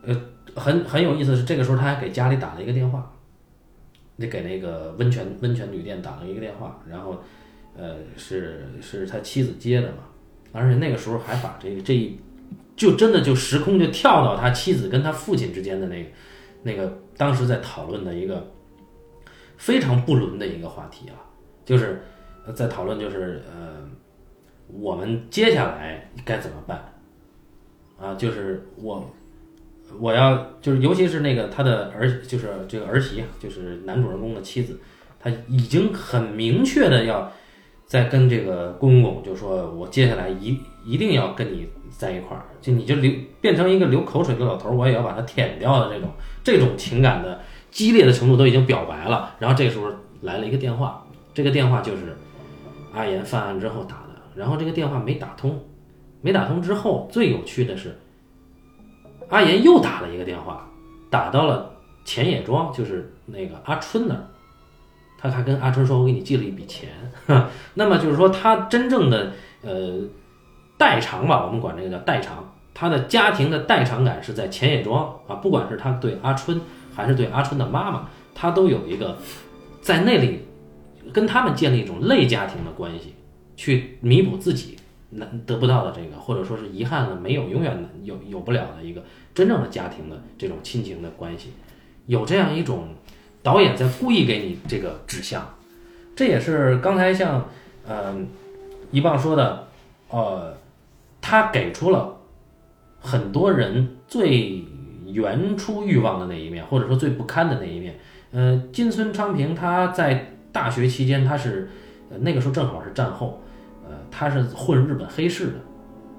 [0.06, 0.16] 呃
[0.56, 3.12] 很很有意思的是，这个时候他还给家里打了一个电话，
[4.16, 7.22] 你给那个温泉温泉旅店打了一个电话，然后
[7.78, 10.04] 呃是是他妻子接的嘛，
[10.54, 12.18] 而且那个时候还把这个这一
[12.76, 16.10] 就真的就时空就跳到他妻子跟他父亲之间的那个
[16.62, 18.50] 那个当时在讨论的一个
[19.58, 21.20] 非常不伦的一个话题啊，
[21.66, 22.02] 就是
[22.56, 23.84] 在讨论就是呃
[24.68, 26.94] 我们接下来该怎么办
[28.00, 28.16] 啊？
[28.16, 29.08] 就是我
[30.00, 34.80] 我要就是尤其是那个他的儿就是这个儿媳，就是男主人公的妻子，
[35.20, 37.32] 她已经很明确的要
[37.86, 46.10] 在跟这个公公就说，我接下来一一定要跟你在一块儿，就你就流变成一个流口水的老头，我也要把他舔掉的这种
[46.44, 49.36] 这种情感的激烈的程度都已经表白了。
[49.40, 49.92] 然后这个时候
[50.22, 52.18] 来了一个电话，这个电话就是
[52.94, 55.60] 阿岩犯案之后打的，然后这个电话没打通，
[56.22, 57.96] 没打通之后，最有趣的是，
[59.30, 60.68] 阿岩又打了一个电话，
[61.12, 61.72] 打到了
[62.04, 64.28] 钱野庄，就是那个阿春那儿。
[65.24, 66.90] 他还跟阿春说：“我给你寄了一笔钱。”
[67.76, 69.32] 那么就是说，他真正的
[69.62, 70.02] 呃
[70.78, 72.54] 代偿吧，我们管这个叫代偿。
[72.74, 76.60] 他的家庭的代偿感是在钱野庄啊，不管是他对阿春
[76.94, 79.18] 还是对阿春的妈妈，他都有一个
[79.80, 80.40] 在那里
[81.14, 83.14] 跟他们建立一种类家庭的关系，
[83.56, 84.76] 去弥补自己
[85.12, 91.54] 难得不到的这个，或者说是遗憾的没有永远的有有不了的一个真正的家庭的这种亲情的关系，
[92.08, 92.88] 有这样一种
[93.44, 95.46] 导演在故意给你这个指向，
[96.16, 97.46] 这也是刚才像
[97.86, 98.16] 呃
[98.90, 99.68] 一棒说的，
[100.10, 100.56] 呃，
[101.22, 102.18] 他给出了
[103.02, 104.64] 很多人最
[105.08, 108.00] 原初欲望的那一面，或者说最不堪的那一面。
[108.32, 111.70] 呃，金村昌平他在大学期间，他是
[112.20, 113.42] 那个时候正好是战后，
[113.86, 115.56] 呃，他是混日本黑市的，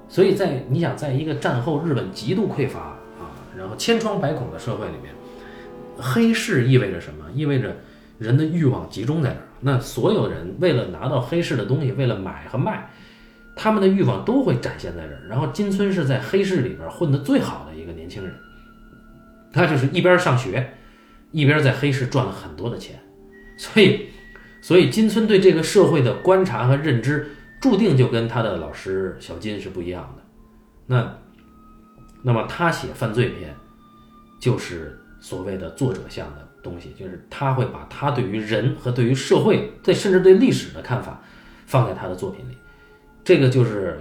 [0.08, 5.12] 所以在你想，在一个战后日本极度匮乏啊，然后千疮百孔的社会里面，
[5.96, 7.24] 黑市意味着什么？
[7.34, 7.76] 意味着
[8.18, 9.46] 人的欲望集中在这儿。
[9.60, 12.90] 那所有人为了拿到黑市的东西，为了买和卖，
[13.56, 15.26] 他们的欲望都会展现在这儿。
[15.28, 18.34] 然后金村是在黑市里边混得最好的一个年轻人，
[19.52, 20.74] 他就是一边上学，
[21.30, 23.00] 一边在黑市赚了很多的钱，
[23.56, 24.06] 所以，
[24.60, 27.26] 所以金村对这个社会的观察和认知，
[27.60, 30.22] 注定就跟他的老师小金是不一样的。
[30.86, 31.18] 那，
[32.22, 33.54] 那么他写犯罪片，
[34.38, 41.22] 就是所谓的作者像的东西，就是他会把他对于人和对于社会，对甚至对历史的看法，
[41.64, 42.54] 放在他的作品里。
[43.24, 43.98] 这个就是，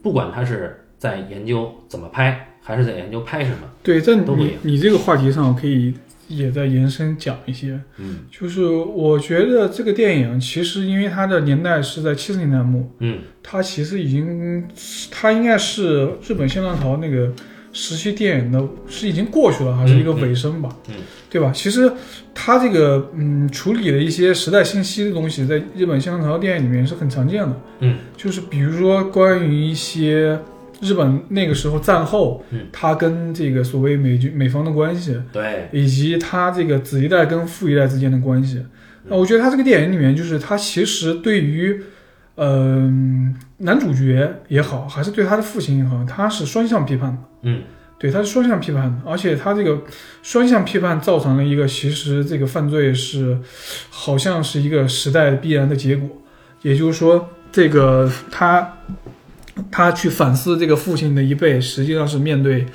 [0.00, 5.92] 不管他是在研究怎么拍，还是在研究拍什么，对，在都不你你这个话题上，我可以
[6.28, 7.80] 也在延伸讲一些。
[7.98, 14.68] 嗯就是我觉得这个电影其实因为它的年代是在七十年代末，嗯它其实已经，
[15.10, 17.32] 它应该是日本新浪潮那个
[17.74, 20.70] 时期电影的，是已经过去了，还是一个尾声吧？
[20.88, 21.50] 嗯嗯对吧？
[21.52, 21.92] 其实
[22.32, 27.60] 它这个嗯处理的一些时代信息的东西，在日本新浪潮电影里面是很常见的。
[27.80, 30.38] 嗯就是比如说关于一些
[30.80, 38.58] 日本那个时候战后，嗯他跟这个所谓美军美方的关系，对，以及他这个子一代跟父一代之间的关系。
[38.58, 38.66] 嗯
[39.06, 41.78] 那我觉得他这个电影里面，就是他其实对于，
[42.36, 47.18] 嗯、男主角也好，还是对他的父亲也好，他是双向批判的。
[47.42, 47.62] 嗯，
[47.98, 49.82] 对，他是双向批判的，而且他这个
[50.22, 53.38] 双向批判造成了一个，其实这个犯罪是
[53.88, 56.08] 好像是一个时代必然的结果，
[56.62, 58.78] 也就是说，这个他
[59.70, 62.66] 他去反思这个父亲的一辈，实际上是面对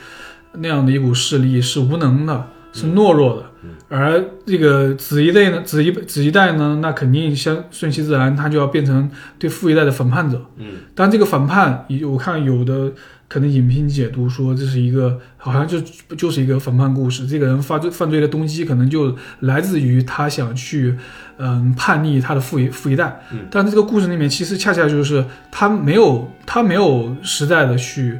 [0.53, 2.47] 那样的一股势力是无能的，
[2.80, 3.45] 是懦弱的。
[3.89, 10.39] 而这个子一代呢，子一子一代呢，那肯定相顺其自然，他就要变成对父一代的反叛者。
[10.57, 12.91] 嗯，但这个反叛，有我看有的
[13.27, 15.80] 可能影评解读说这是一个好像就
[16.15, 20.95] 就是一个反叛故事，这个人犯罪犯罪的动机可能就来自于他想去
[21.38, 23.19] 嗯叛逆他的父一父一代。
[23.32, 28.19] 嗯，但是这个故事里面其实恰恰就是他没有他没有实在的去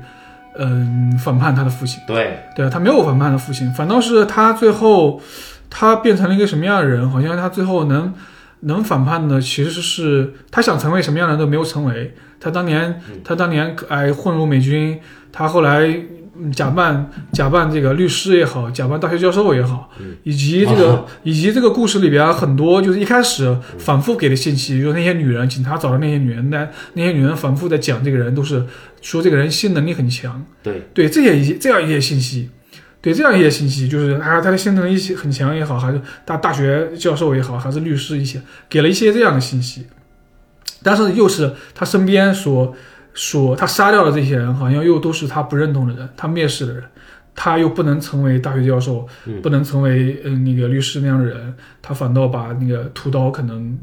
[0.58, 2.02] 嗯反叛他的父亲。
[2.08, 5.22] 对，对啊他没有反叛的父亲，反倒是他最后
[5.70, 7.10] 他变成了一个什么样的人？
[7.10, 8.14] 好像他最后能
[8.62, 12.16] 能反叛的，其实是他想成为什么样的人都没有成为。
[12.39, 15.00] 他当年嗯他当年哎混入美军，
[15.32, 28.63] 他后来嗯假扮假扮这个律师也好，假扮大学教授也好，嗯以及这个、啊以及这个故事里边很多就是一开始反复给的信息，就是那些女人，警察找的那些女人，那那些女人反复在讲这个人，都是
[29.01, 30.45] 说这个人性能力很强。
[30.63, 32.49] 对，对，这些一些这样一些信息，
[33.01, 39.88] 对这样一些信息，就是啊，他的性能力很强也好，还是大大学教授也好，还是律师一些，给了一些这样的信息，
[40.84, 42.73] 但是又是他身边所
[43.20, 46.84] 所他杀掉的这些人，好像又都是他不认同的人，他蔑视的人。
[47.36, 53.78] 他又不能成为大学教授，嗯不能成为嗯、那个律师那样的人，他反倒把那个屠刀可能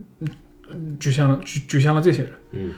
[1.00, 2.32] 举向了举举向了这些人。
[2.52, 2.70] 嗯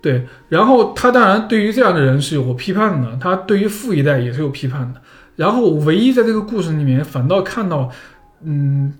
[0.00, 5.00] 对，然后他当然对于这样的人是有过批判的，他对于富一代也是有批判的。
[5.36, 7.90] 然后唯一在这个故事里面，反倒看到，
[8.42, 8.92] 嗯，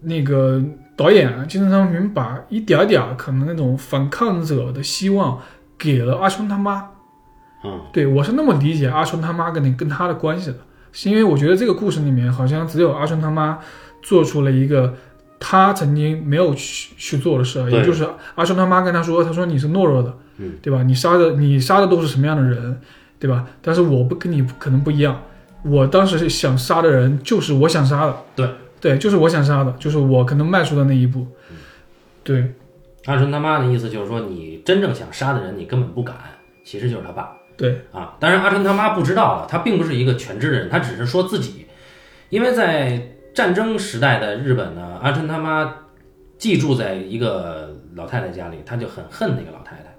[0.00, 0.62] 那个
[0.96, 5.38] 导演啊金正昌平把一点点可能那种反抗者的希望
[5.78, 6.90] 给了阿春他妈。
[7.64, 7.80] 嗯。
[7.92, 10.58] 对我是那么理解阿春他妈跟你跟他的关系的，
[10.92, 13.58] 是因为我觉得这个故事里面好像只有阿春他妈
[14.02, 14.94] 做出了一个
[15.38, 20.82] 他曾经没有去去做的事儿，也就是阿春他妈跟他说，他说你是懦弱的，嗯，对吧？
[20.82, 22.80] 你杀的你杀的都是什么样的人，
[23.18, 23.46] 对吧？
[23.60, 25.22] 但是我不跟你可能不一样，
[25.62, 28.48] 我当时想杀的人就是我想杀的，对。
[28.80, 31.26] 对，就是我想杀的，就是我可能迈出的那一步，
[32.22, 32.52] 对
[33.06, 36.16] 阿春他妈的意思就是说，你真正想杀的人，你根本不敢，
[36.64, 37.36] 其实就是他爸。
[37.56, 37.80] 对。
[37.92, 41.66] 啊，当然阿春他妈不知道了，他并不是一个全知的人，他只是说自己，
[42.30, 45.74] 因为在战争时代的日本呢，阿春他妈
[46.38, 49.94] 寄住在一个老太太家里，他就很恨那个老太太，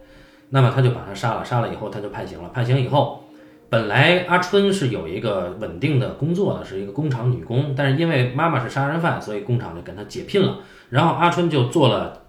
[0.50, 3.24] 那么他就把她杀了，杀了以后他就判刑了，判刑以后，
[3.70, 10.58] 本来阿春是有一个稳定的工作的，是一个工厂女工，但是因为妈妈是杀人犯，所以工厂就跟他解聘了，
[10.90, 12.25] 然后阿春就做了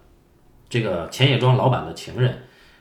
[0.69, 2.33] 这个钱野庄老板的情人。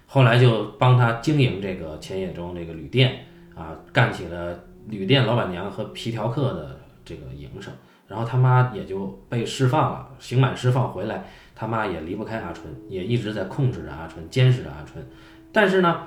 [0.07, 3.25] 后来就帮他经营这个钱野庄这个旅店
[3.55, 4.59] 啊，干起了
[4.89, 7.73] 旅店老板娘和皮条客的这个营生。
[8.09, 11.25] 然后他妈也就被释放了，刑满释放回来，
[11.57, 15.05] 他妈也离不开阿春，也一直在控制着阿春，监视着阿春。
[15.53, 16.03] 但是呢，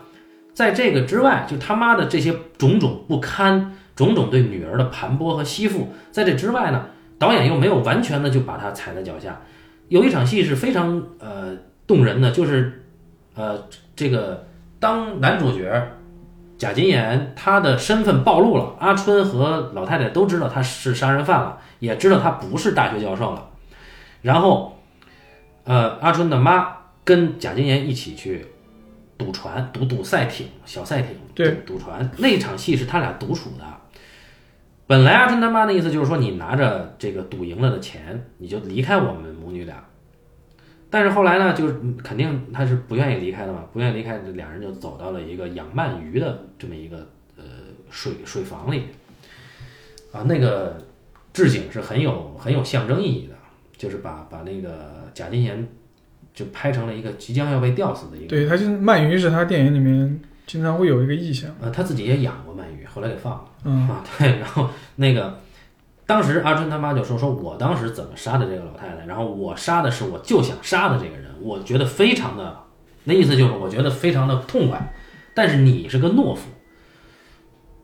[0.54, 6.86] 在这个之外，就他妈的这些种种不堪，种种对女儿的盘剥和吸附，在这之外呢，
[7.18, 9.42] 导演又没有完全的就把他踩在脚下。
[9.90, 11.58] 有一场戏是非常呃
[11.90, 12.86] 动人的，就是
[13.34, 14.46] 呃这个
[14.80, 15.92] 当男主角
[16.56, 23.50] 贾金岩他的身份暴露了，阿春和老太太都知道他是杀人犯了，也知道他不是大学教授了。
[24.22, 24.78] 然后，
[25.64, 28.46] 呃，阿春的妈跟贾金岩一起去
[29.18, 32.08] 赌船，赌赌赛艇，小赛艇，对赌赌船。
[32.18, 33.66] 那场戏是他俩独处的。
[34.86, 39.84] 本来阿春他妈的意思就是说，你拿着这个赌赢了的钱，你就离开我们母女俩。
[40.90, 47.44] 但是后来呢，就是嗯肯定他是不愿意离开的嘛，不愿意离开，这俩人就走到了一个养鳗鱼的这么一个呃
[47.90, 48.84] 水水房里，
[50.12, 50.78] 啊，那个
[51.32, 53.36] 置景是很有很有象征意义的，
[53.78, 55.68] 就是把把那个贾金岩
[56.34, 63.46] 就拍成了一个即将要被吊死的一个，对，他就是鳗鱼是他电影里面经常会有一个意象，呃，他自己也养过鳗鱼，后来给放了。
[63.66, 65.40] 嗯，啊， 对，然后那个，
[66.10, 72.64] 当时阿春他妈就说说我当时怎么杀的这个老太太，然后我杀的是我就想杀的这个人，我觉得非常的，
[73.04, 74.92] 那意思就是我觉得非常的痛快，
[75.36, 76.50] 但是你是个懦夫，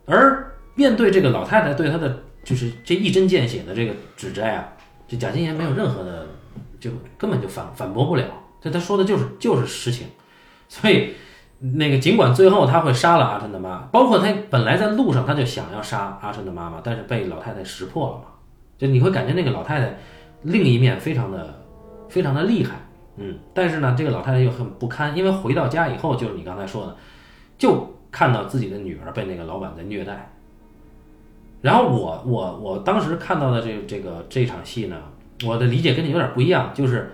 [0.07, 4.73] 而面对这个老太太对他的就是这一针见血的这个指摘啊，
[5.07, 6.28] 这贾金岩没有任何的，
[6.80, 8.26] 就根本就反反驳不了，
[8.59, 10.07] 这他说的就是就是实情，
[10.67, 11.13] 所以
[11.59, 18.23] 那个尽管最后他会杀了阿春的妈，包括他本来在路上他就想要杀阿春的妈妈，但是被老太太识破了嘛。
[18.77, 19.97] 就你会感觉那个老太太
[20.43, 21.61] 另一面非常的
[22.09, 22.75] 非常的厉害，
[23.15, 26.95] 嗯，但是呢，这个老太太又很不堪，因为回到家以后，就是你刚才说的，
[27.57, 30.31] 就看到自己的女儿被那个老板在虐待。
[31.61, 34.97] 然后我我我当时看到的这这个这场戏呢，
[35.45, 37.13] 我的理解跟你有点不一样，就是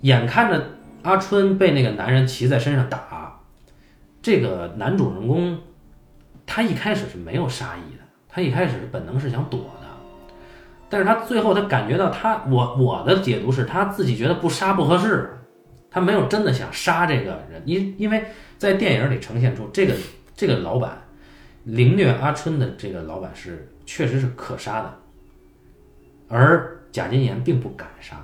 [0.00, 0.60] 眼看着
[1.02, 2.98] 阿春被那个男人骑在身上打，
[4.22, 5.58] 这个男主人公
[6.46, 9.86] 他一开始是没有杀意的，他一开始本能是想躲的，
[10.88, 15.38] 但是他最后他感觉到他我我的解读是他自己觉得不杀不合适，
[15.90, 18.24] 他没有真的想杀这个人，因因为
[18.56, 19.94] 在电影里呈现出这个
[20.36, 20.98] 这个老板。
[21.64, 24.98] 凌虐阿春的这个老板是确实是可杀的，
[26.26, 28.16] 而贾金岩并不敢杀。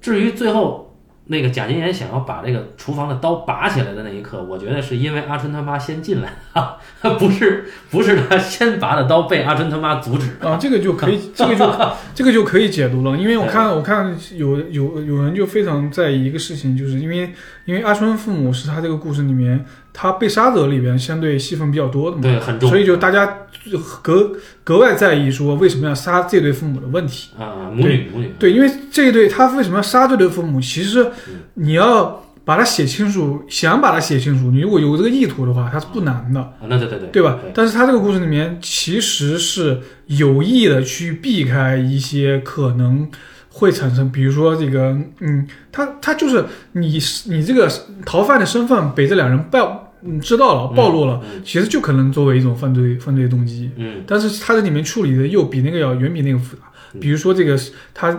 [0.00, 0.87] 至于最后
[1.30, 6.76] 那个贾金岩想要把这个厨房的刀拔起来的那一刻，我觉得是因为阿春他妈先进来，啊，
[7.18, 11.72] 不是不是他先拔的刀被阿春他妈阻止啊，这个就可以，这个就
[12.14, 13.16] 这个就可以解读了。
[13.16, 17.32] 因为我看我看有有有人就非常在意一个事情，就是因为
[17.64, 19.64] 因为阿春父母是他这个故事里面。
[19.92, 23.26] 他被杀者里边相对戏份比较多的嘛，对，很重，所以就大家
[24.02, 24.32] 格
[24.62, 27.30] 格外在意说为什么要杀这对父母的问题。
[27.38, 30.60] 啊，母女母女，对，因为这一对他为什么要杀这对父母？
[30.60, 31.06] 其实
[31.54, 37.38] 你要把它写清楚，想把它写清楚，你如果有这个意图的话，它是不难的，那对对对，对吧？
[37.52, 43.06] 但是他这个故事里面其实是有意的去避开一些可能
[43.58, 47.68] 会产生，比如说这个，嗯，他他就是你你这个
[48.06, 49.84] 逃犯的身份被这两人暴。
[50.00, 53.68] 嗯，知道了，暴露了，其实就可能作为一种犯罪犯罪动机。
[53.74, 56.62] 嗯，但是他在里面处理的又比那个要远比那个复杂。
[57.00, 57.58] 比如说这个，
[57.92, 58.16] 他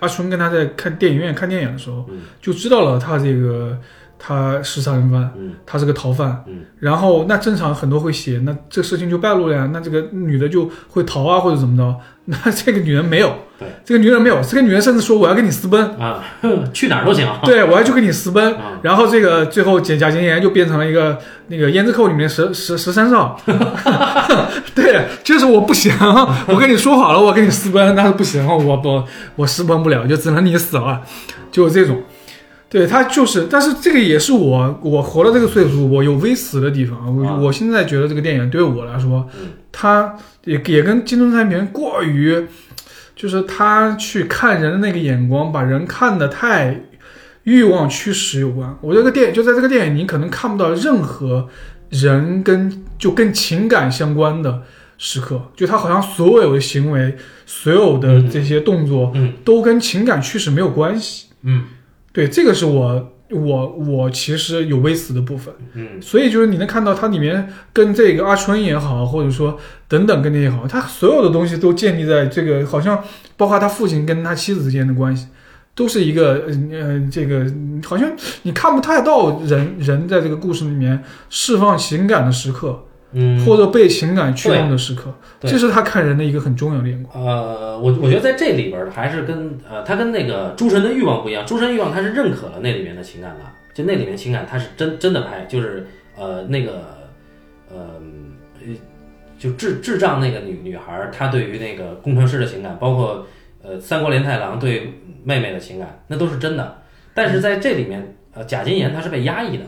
[0.00, 2.06] 阿春跟他在看电影院看电影的时候，
[2.42, 3.78] 就知道了他这个
[4.24, 5.32] 他是杀人犯，
[5.66, 6.44] 他是个逃犯。
[6.78, 11.96] 然后那正常很多会写，那这事情就败露了呀，那这个女的就会逃啊或者怎么着。
[12.26, 16.22] 那这个女人没有，对，这个女人没有，这个女人甚至说我要跟你私奔啊，
[16.72, 18.54] 去哪儿都行，对我要去跟你私奔。
[18.80, 21.18] 然后这个最后贾贾金岩就变成了一个
[21.48, 23.36] 那个胭脂扣里面十十十三少，
[24.72, 25.92] 对，就是我不行，
[26.46, 29.02] 我跟你说好了，我跟你私奔，但是不行，我不
[29.34, 31.00] 我私奔不了，就只能你死了，
[31.50, 32.00] 就这种。
[32.72, 37.14] 对他就是，但是这个也是我我活到这个岁数，我有微死的地方。
[37.14, 39.28] 我我现在觉得这个电影对我来说，
[39.70, 42.46] 他也也跟金钟三平过于，
[43.14, 46.84] 就是他去看人的那个眼光，把人看得太
[47.42, 48.74] 欲望驱使有关。
[48.80, 51.46] 我这个电影就在这个电影，你可能看不到任何
[51.90, 54.62] 人跟就跟情感相关的
[54.96, 61.64] 时刻，就他好像所有的行为，所有的这些动作，嗯，都跟情感驱使没有关系，嗯。
[62.12, 69.58] 对，这个是我我我其实有微词的部分，嗯，所以就是你能看到它里面跟这个阿春也好，或者说
[69.88, 73.02] 等等跟那也好，他所有的东西都建立在这个好像
[73.36, 75.28] 包括他父亲跟他妻子之间的关系，
[75.74, 77.50] 都是一个呃这个
[77.84, 82.84] 好像你看不太到人人在这个故事里面释放情感的时刻。
[83.12, 87.24] 嗯，或者被情感驱动的时刻，这是他看人的一个很重要的眼光。
[87.24, 91.44] 呃，我我觉得在这里边还是跟呃，他跟那个诸神的欲望不一样。
[91.44, 93.40] 诸神欲望他是认可了那里面的情感的，
[93.74, 95.86] 就那里面情感他是真真的拍，就是
[96.16, 96.84] 呃那个
[97.70, 98.00] 呃
[99.38, 103.26] 就智智障那个女女孩，她对于那个工程师的情感，包括
[103.62, 104.92] 呃三国连太郎对
[105.22, 106.78] 妹妹的情感，那都是真的。
[107.12, 109.64] 但是在这里面，呃，贾金岩他是被压抑的。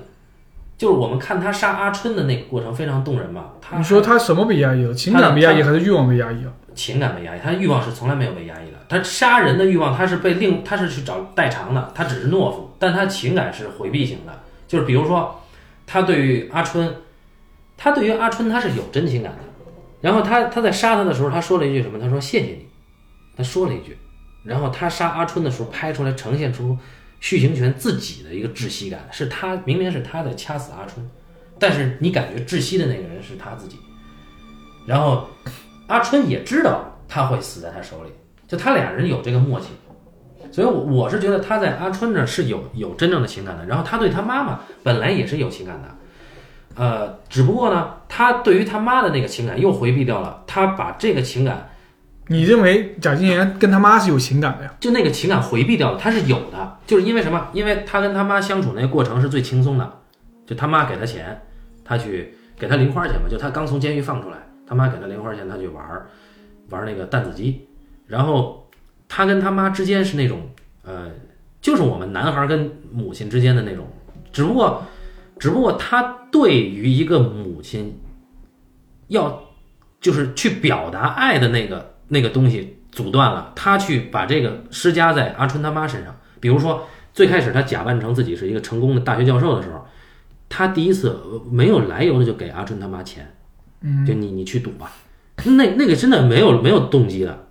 [0.76, 3.52] 就是我们看他杀阿春的那个过程非常动人嘛。
[3.60, 4.92] 他你说他什么被压抑了？
[4.92, 6.52] 情感被压抑还是欲望被压抑了？
[6.74, 8.78] 情感被压抑，他的欲望是从来没有被压抑的。
[8.88, 14.32] 他杀人的欲望，他是被另，他是去找代偿的，他只是懦夫，但他情感是回避型的。
[14.66, 15.40] 就是比如说，
[15.86, 16.92] 他对于阿春，
[17.76, 19.38] 他对于阿春他是有真情感的。
[20.00, 21.98] 然后他他在杀他的时候，他说了一句什么？
[21.98, 22.66] 他说谢谢你。
[23.36, 23.96] 他说了一句。
[24.42, 26.76] 然后他杀阿春的时候拍出来，呈现出。
[27.24, 31.10] 续行权自己的一个窒息感，是他明明是他在掐死阿春，
[31.58, 33.78] 但是你感觉窒息的那个人是他自己，
[34.86, 35.26] 然后
[35.86, 38.10] 阿春也知道他会死在他手里，
[38.46, 39.68] 就他俩人有这个默契，
[40.52, 45.88] 所以我是觉得他在阿春那是有有真正的情感的，然后他对他妈妈本来也是有情感的，
[46.74, 51.70] 呃，只不过呢，他对于他妈的那个情感又回避掉了，他把这个情感。
[52.28, 54.74] 你认为贾金岩跟他妈是有情感的呀？
[54.80, 57.48] 就那个情感回避掉了，他是有的，就是因为什么？
[57.52, 60.00] 因为他跟他妈相处那个过程是最轻松的，
[60.46, 61.42] 就他妈给他钱，
[61.84, 66.06] 他去给他零花钱嘛，就他刚从监狱放出来，他妈给他零花钱，他去玩儿，
[66.70, 67.68] 玩那个弹子机，
[68.06, 68.68] 然后
[69.06, 70.48] 他跟他妈之间是那种，
[70.82, 71.10] 呃，
[71.60, 73.86] 就是我们男孩跟母亲之间的那种，
[74.32, 74.82] 只不过
[75.38, 78.00] 只不过他对于一个母亲
[79.08, 79.42] 要
[80.00, 86.14] 就是去表达爱的那个那个东西阻断了，他去把这个施加在阿春他妈身上。
[86.40, 89.86] 比如说，最开始他假扮成自己是一个成功的大学教授的时候，
[90.48, 93.34] 他第一次呃没有来由的就给阿春他妈钱，
[93.80, 94.92] 嗯，就你你去赌吧，
[95.44, 97.46] 那那个真的没有没有动机的。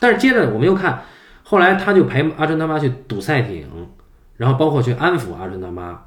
[0.00, 1.04] 但是接着我们又看，
[1.42, 3.66] 后来他就陪阿春他妈去赌赛艇，
[4.36, 6.06] 然后包括去安抚阿春他妈，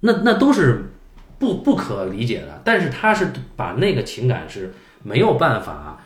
[0.00, 0.90] 那那都是
[1.38, 2.60] 不不可理解的。
[2.64, 4.72] 但是他是把那个情感是
[5.02, 6.02] 没有办法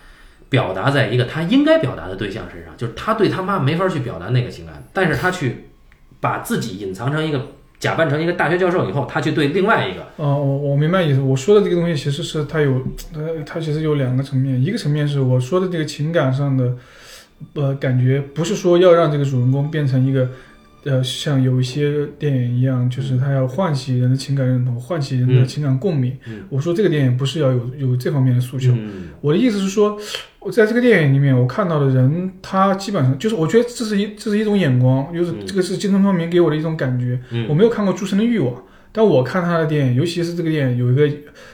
[0.52, 5.68] 表达在一个他应该表达的对象身上，就是他对他妈没法去表达那个情感，但是他去
[6.20, 7.40] 把自己隐藏成一个
[7.78, 11.20] 假扮成一个大学教授以后，他去对另外一个，哦，我我明白意思。
[11.22, 12.82] 我说的这个东西其实是它有，
[13.14, 14.62] 呃，它其实有两个层面。
[14.62, 16.74] 一个层面是我说的这个情感上的，
[17.54, 20.28] 呃，感觉不是说要让这个主人公变成一个，
[20.84, 26.16] 呃，像有一些电影一样，就是他要唤起人的情感认同，唤起人的嗯情感共鸣。
[26.26, 28.72] 嗯我说这个电影不是要有有这方面的诉求。
[28.72, 29.96] 嗯我的意思是说，
[30.40, 37.20] 我在这个电影里面，我看到的人，他基本上就是，我觉得这是一这是一种眼光，就是嗯这个是金村昌明给我的一种感觉。
[37.30, 38.52] 嗯我没有看过《诸神的欲望》，
[38.90, 41.08] 但我看他的电影，尤其是这个电影有一个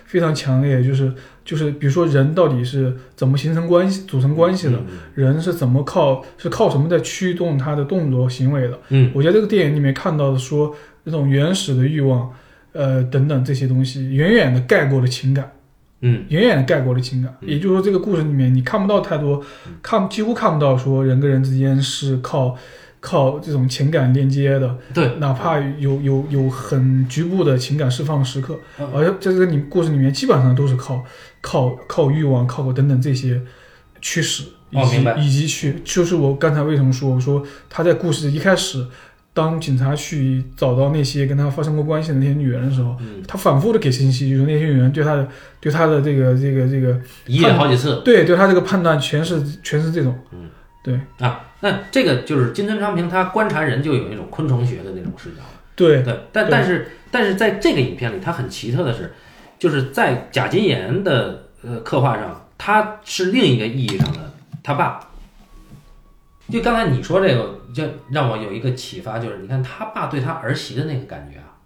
[0.07, 1.13] 非常强烈，就是
[1.49, 4.79] 就是比如说人到底是怎么形成关系、组成关系的，
[5.15, 8.79] 人是怎么靠是靠什么在驱动他的动作行为的。
[8.91, 12.31] 嗯我在这个电影里面看到的说那种原始的欲望，
[12.73, 15.51] 呃等等这些东西，远远的盖过了情感。
[16.03, 17.35] 嗯远远的盖过了情感。
[17.41, 19.43] 嗯也就是说，这个故事里面你看不到太多，
[19.81, 22.55] 看几乎看不到说人跟人之间是靠
[23.01, 28.89] 靠这种情感链接的，对，哪怕有有有很局部的情感释放的时刻，嗯。
[28.95, 31.05] 而在这个里故事里面基本上都是靠
[31.41, 33.41] 靠靠欲望、靠等等这些
[34.01, 35.17] 驱使，以及、哦明白。
[35.17, 38.87] 以及去，就是我刚才为什么说我说他在故事一开始。
[39.35, 45.29] 当警察去找到那些跟他发生过关系的那些女人的时候，嗯，他反复的给信息，就是那些女人对他的
[45.61, 48.03] 对他的这个这个这个一夜好几次。
[48.05, 50.49] 对对他这个判断全是全是这种，嗯，
[50.83, 50.99] 对。
[51.21, 51.41] 啊。
[51.61, 55.43] 那这个就是金村昌平，他观察人就有一种昆虫学的那种视角。
[55.75, 59.13] 对对，但对但是但是在这个影片里，他很奇特的是，
[59.59, 64.33] 就是在贾金岩的呃刻画上，他是另一个意义上的
[64.63, 65.01] 他爸。
[66.51, 71.61] 就刚才你说这个，就让我有一个启发，就是你看他爸对他儿媳的那个感觉啊，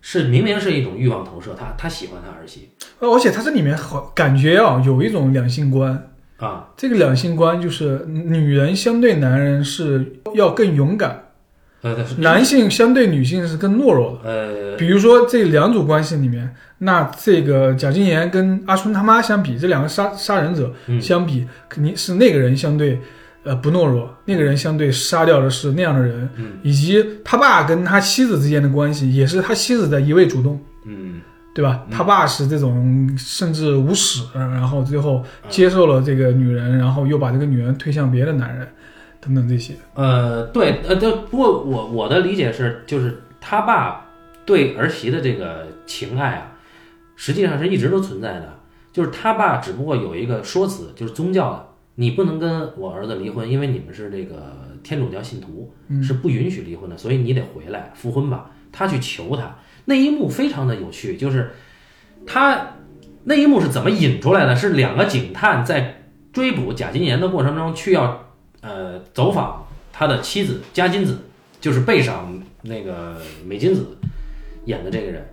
[0.00, 6.11] 是明明是一种欲望投射，他他喜欢他儿媳呃而且他这里面好感觉啊有一种两性观，
[6.42, 11.22] 啊，这个两性观就是女人相对男人是要更勇敢，
[11.82, 14.28] 呃，男性相对女性是更懦弱的。
[14.28, 21.00] 呃，比如说这两组关系里面，那这个贾金岩跟阿春他妈相比，这两个杀杀人者嗯。
[21.00, 22.98] 相比，肯定是那个人相对
[23.44, 26.54] 呃不懦弱，那个人相对杀掉的是那样的人，嗯。
[26.64, 31.20] 以及他爸跟他妻子之间的关系，也是他妻子在一味主动，嗯
[31.54, 31.84] 对吧？
[31.86, 38.66] 嗯他爸是这种甚至无耻，然后最后接受了这个女人，然后又把这个女人推向别的男人，
[39.20, 39.74] 等等这些。
[39.94, 44.06] 呃，对，呃，对，不过我我的理解是，就是他爸
[44.46, 46.52] 对儿媳的这个情爱啊，
[47.16, 48.58] 实际上是一直都存在的。
[48.92, 58.50] 就是他爸只不过有一个说辞，就是宗教的，你不能跟我儿子离婚，因为你们是这个天主教信徒，嗯是不允许离婚的，所以你得回来复婚吧。
[58.70, 61.52] 他去求他，那一幕非常的有趣，就是
[62.26, 62.74] 他
[63.24, 64.54] 那一幕是怎么引出来的？
[64.54, 66.02] 是两个警探在
[66.32, 68.26] 追捕贾金岩的过程中，去要
[68.60, 71.18] 呃走访他的妻子加金子，
[71.60, 73.96] 就是背上那个美金子
[74.64, 75.26] 演的这个人，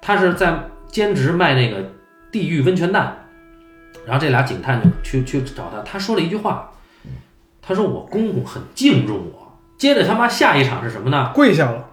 [0.00, 1.90] 他是在兼职卖那个
[2.30, 3.26] 地狱温泉蛋，
[4.06, 6.72] 然后这俩警探就去去找他，他说了一句话，
[7.62, 9.58] 他说我公公很敬重我。
[9.78, 11.32] 接着他妈下一场是什么呢？
[11.34, 11.89] 跪下了，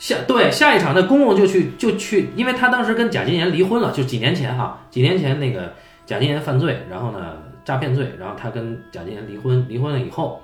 [0.00, 5.74] 下对下一场，那公公就去就去，因为他当时跟贾金岩离婚了，就几年前哈，几年前那个
[6.06, 7.36] 贾金岩犯罪，然后呢
[7.66, 10.40] 诈骗罪，然后他跟贾金岩离婚，离婚了以后，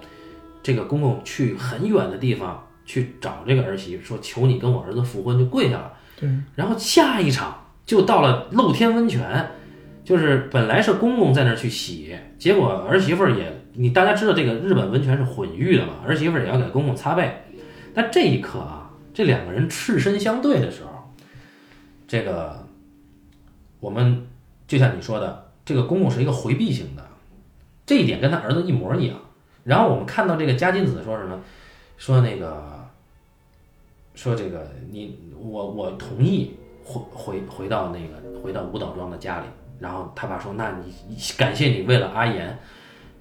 [0.62, 5.90] 这个公公去很远的地方去找这个儿媳，说求你跟我儿子复婚，就跪下了。
[6.20, 9.48] 对，然后下一场就到了露天温泉，
[10.04, 17.42] 就是本来是公公在那儿去洗，结果儿媳妇儿也，你大家知道这个日本温泉是混浴的嘛，儿媳妇儿也要给公公擦背。
[17.94, 18.75] 但这一刻啊，
[19.16, 21.10] 这两个人赤身相对的时候，
[22.06, 22.66] 这个
[23.80, 24.26] 我们
[24.68, 27.02] 就像你说的，这个公公是一个回避型的，
[27.86, 29.16] 这一点跟他儿子一模一样。
[29.64, 31.40] 然后我们看到这个加金子说什么，
[31.96, 32.86] 说那个
[34.14, 36.54] 说这个你我我同意
[36.84, 39.46] 回回回到那个回到舞蹈庄的家里，
[39.78, 42.58] 然后他爸说那你感谢你为了阿岩，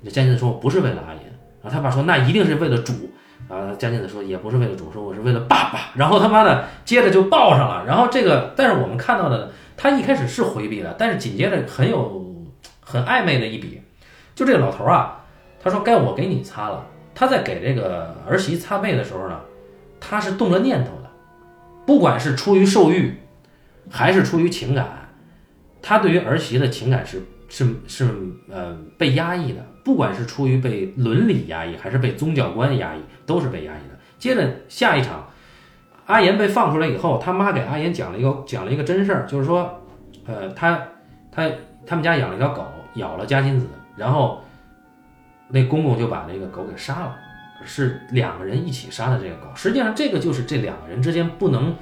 [0.03, 1.23] 这加金子说不是为了阿岩，
[1.63, 3.09] 然后他爸说那一定是为了主，
[3.47, 5.91] 啊，嘉金子说也不是为了主，说我是为了爸爸。
[5.95, 7.85] 然后他妈的接着就抱上了。
[7.85, 12.25] 然后这个，但是我们看到的，他一开始是回避了，但是紧接着很有
[12.81, 13.81] 很暧昧的一笔，
[14.33, 15.23] 就这个老头啊，
[15.61, 16.85] 他说该我给你擦了。
[17.13, 19.39] 他在给这个儿媳擦背的时候呢，
[19.99, 21.09] 他是动了念头的，
[21.85, 23.15] 不管是出于受欲，
[23.89, 25.09] 还是出于情感，
[25.81, 27.23] 他对于儿媳的情感是
[27.55, 28.09] 是是
[28.49, 33.97] 呃被压抑的，不管是出于被伦理压抑，还是被宗教观压抑，都是被压抑的。
[34.17, 35.25] 接着下一场，
[36.05, 39.81] 阿岩被放出来以后，他妈给阿岩讲了一个讲了一个真事儿，就是说，
[40.25, 40.77] 呃，他
[41.31, 41.49] 他
[41.85, 44.41] 他们家养了一条狗，咬了嘉金子，然后。
[45.47, 47.15] 那公公就把那个狗给杀了，
[47.63, 49.47] 是两个人一起杀的这个狗。
[49.53, 51.75] 实际上，这个就是这两个人之间不能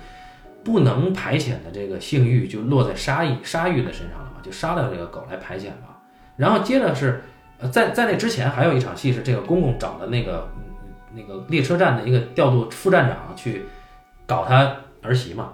[0.65, 5.95] 不能排遣的这个性欲，就落在杀意杀欲的身上，就杀掉这个狗来排遣嘛。
[6.35, 7.23] 然后接着是，
[7.59, 10.47] 呃，在在那之前还有一场戏是这个公公找的那个
[11.15, 13.63] 那个列车站的一个调度副站长去
[14.27, 15.53] 搞他儿媳嘛，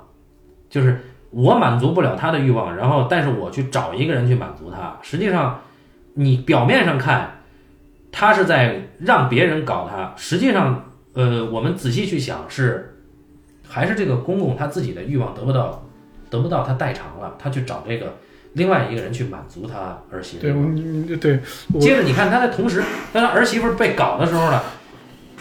[0.70, 4.98] 就是我满足不了他的欲望，然后但是我去找一个人去满足他。
[5.02, 5.62] 实际上，
[6.16, 7.36] 你表面上看。
[8.12, 10.84] 他是在让别人搞他，实际上，
[11.14, 13.00] 呃，我们仔细去想，是
[13.68, 15.86] 还是这个公公他自己的欲望得不到，
[16.28, 18.16] 得不到他代偿了，他去找这个
[18.60, 20.44] 另外一个人去满足他儿媳妇。
[20.44, 21.40] 对，对。
[21.80, 24.62] 接着你看他在同时，当他儿媳妇被搞的时候呢，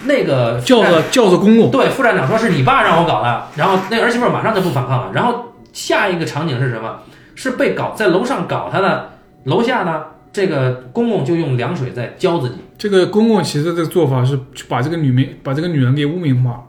[0.04, 7.00] 那个叫做叫做公公，对，副站长说是你爸让我搞的，然后那儿媳妇马上就不反抗了，然后下一个场景是什么？
[7.34, 9.10] 是被搞在楼上搞他的，
[9.44, 10.04] 楼下呢？
[10.30, 12.56] 这个公公就用凉水在浇自己。
[12.76, 14.38] 这个公公其实这个做法是
[14.68, 16.62] 把这个女名把这个女人给污名化。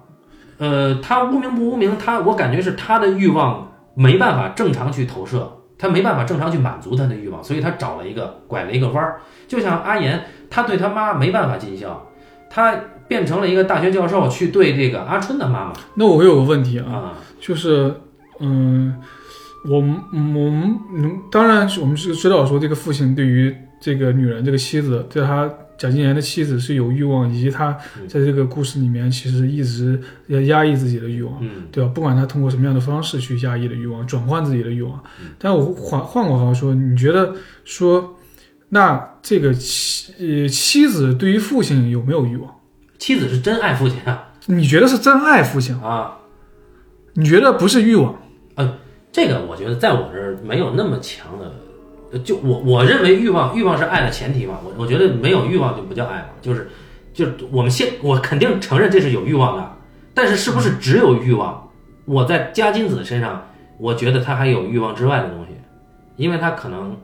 [0.58, 1.98] 呃，他污名不污名？
[2.04, 9.20] 他我感觉是他的欲望没办法正常去投射，他没办法正常去满足他的欲望，所以他找了一个拐了一个弯儿。
[9.48, 12.08] 就像阿岩，他对他妈没办法尽孝，
[12.52, 12.76] 他
[13.08, 15.74] 变成了一个大学教授去对这个阿春的妈妈。
[15.96, 17.96] 那我有个问题啊，就是
[18.40, 19.02] 嗯。
[19.70, 27.72] 我们我们嗯，当然我们是知道说这个父亲对于这个女人这个妻子，对他贾静妍的妻子是有欲望，以及他
[28.06, 31.90] 在这个故事里面其实一直要压抑自己的欲望，对吧？
[31.96, 35.02] 不管他通过什么样的方式去压抑的欲望，转换自己的欲望。
[35.38, 38.18] 但我换换过话说，你觉得说
[38.68, 42.54] 那这个妻呃妻子对于父亲有没有欲望？
[42.98, 44.34] 妻子是真爱父亲啊？
[44.48, 46.18] 你觉得是真爱父亲啊？
[47.14, 48.22] 你觉得不是欲望？
[48.58, 48.74] 嗯。
[49.12, 51.52] 这个我觉得在我这儿没有那么强的，
[52.24, 56.70] 就我我认为欲望欲望是爱的前提嘛，我我觉得没有欲望就不叫爱嘛，就是
[57.14, 59.72] 就是我们现我肯定承认这是有欲望的，
[60.14, 61.70] 但是是不是只有欲望？
[62.06, 63.46] 我在加金子身上，
[63.78, 65.52] 我觉得他还有欲望之外的东西，
[66.16, 66.98] 因为他可能，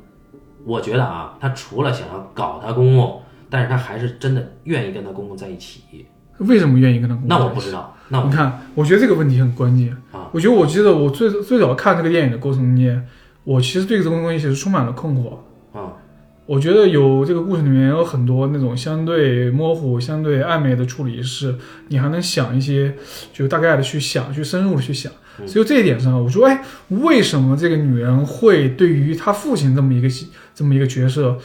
[0.66, 5.84] 我觉得啊，他除了想要搞他公公，但是他还是真的愿意跟他公公在一起。
[6.40, 7.30] 为什么愿意跟他公公？
[7.30, 7.96] 那我不知道。
[8.10, 10.30] 那你看，我觉得这个问题很关键啊。
[10.32, 13.08] 我觉得，我记得我最最早看这个电影的过程中间，
[13.46, 15.38] 我其实对这个东西其实充满了困惑
[15.72, 15.94] 啊。
[16.46, 21.56] 我觉得有这个故事里面有很多那种相对模糊、相对暧昧的处理，是
[21.88, 22.94] 你还能想一些，
[23.34, 25.12] 就大概的去想，去深入的去想。
[25.48, 30.08] 所以这一点上，我说，哎，为什么这个女人会对于她父亲这么一个
[30.54, 31.38] 这么一个角色？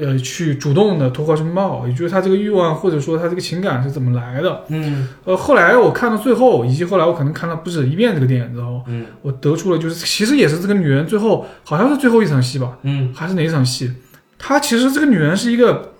[0.00, 4.62] 呃，去主动的脱花身貌，也就是他这个欲望或者说他这个情感是怎么来的？
[4.68, 13.92] 嗯，呃，后来我看到最后，以及后来我可能看了不止一遍这个电影之后，嗯，我得出了就是其实也是这个女人最后好像是最后一场戏吧，嗯，还是哪一场戏？
[14.38, 15.92] 她其实这个女人是一个，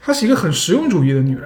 [0.00, 1.36] 她是一个很实用主义的女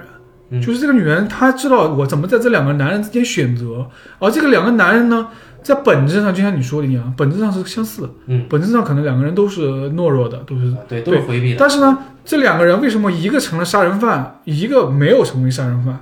[0.49, 3.87] 人，就是这个女人她知道我怎么在这两个男人之间选择，
[4.19, 5.27] 而这个两个男人呢？
[5.63, 8.09] 在本质上，就像你说的一样，本质上是相似的。
[8.27, 11.57] 嗯，本质上可能两个人都是懦弱的，都是对，都是回避的。
[11.59, 15.99] 但是呢，这两个人为什么一个成了杀人犯，一个没有成为杀人犯，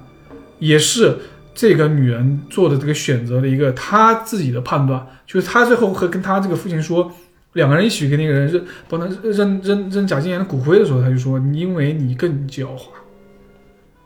[0.59, 1.17] 也是
[1.53, 5.05] 这个女人做的这个选择的一个她自己的判断。
[5.27, 7.11] 就是她最后和跟她这个父亲说，
[7.53, 12.79] 两个人一起跟那个人扔帮他扔扔扔贾静岩的骨灰的时候，他就说：“因为你更狡猾。”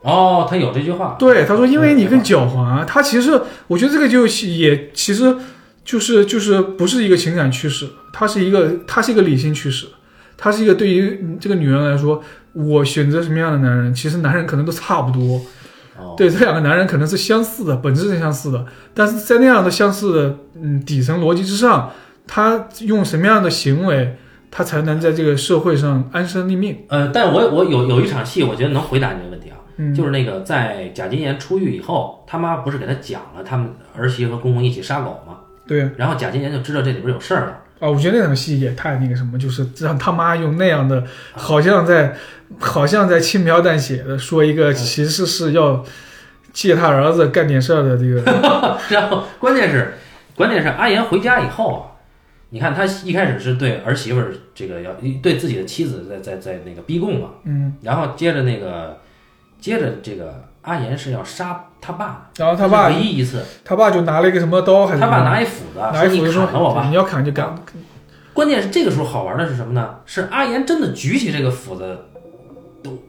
[0.04, 1.16] 哦，他有这句话。
[1.18, 5.34] 对，他说：“因为你更狡猾。”他其实，我觉得这个就也其实
[5.84, 9.86] 就是就是不是一个情感驱使，它是一个它是一个理性驱使，
[10.36, 15.40] 它是一个对于这个女人来说，我选择什么样的男人，其实男人可能都差不多。
[16.16, 21.90] 对，这两个男人可能是相似的，本质是相似的，但是在那样的相似的嗯底层逻辑之上，
[22.26, 24.16] 他用什么样的行为，
[24.50, 26.78] 他才能在这个社会上安身立命？
[26.88, 29.56] 呃，但我我有有一场戏，我觉得能回答你这个问题啊。
[29.94, 35.38] 就是那个在贾金岩出狱以后，他妈不是给他讲了他们儿媳和公公一起杀狗吗？
[35.66, 35.90] 对。
[35.96, 37.60] 然后贾金岩就知道这里边有事儿了。
[37.80, 42.14] 啊，我觉得那场戏也太那个什么，就是让他妈用那样的，好像在，
[42.60, 45.84] 好像在轻描淡写的说一个，其实是要
[46.52, 49.94] 借他儿子干点事儿的这个， 然后关键是，
[50.36, 51.82] 关键是阿岩回家以后啊，
[52.50, 58.98] 你看他一开始是对儿媳妇儿这个要对自己的妻子在在在那个逼供嘛，嗯，然后接着那个
[59.64, 67.54] 接着这个阿岩是要杀他爸，然后他爸唯一一次，他爸就拿了一个什么刀还是他爸拿一斧子拿一斧子砍了我吧，你要砍就砍，
[68.34, 70.00] 关键是这个时候好玩的是什么呢？
[70.04, 71.98] 是阿岩真的举起这个斧子，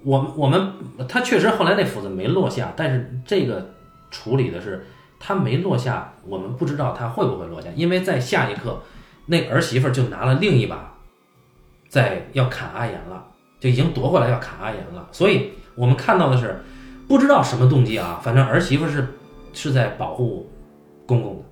[0.05, 0.71] 我我们
[1.09, 3.71] 他确实后来那斧子没落下，但是这个
[4.09, 4.87] 处理的是
[5.19, 8.81] 他没落下，我们不知道他会不会落下，因为在下一刻，
[9.25, 10.93] 那儿媳妇儿就拿了另一把，
[11.89, 13.25] 在要砍阿岩了，
[13.59, 16.61] 就已经夺过来要砍阿岩了，所以我们看到的是
[17.07, 19.07] 不知道什么动机啊，反正儿媳妇是
[19.53, 20.49] 是在保护
[21.05, 21.43] 公公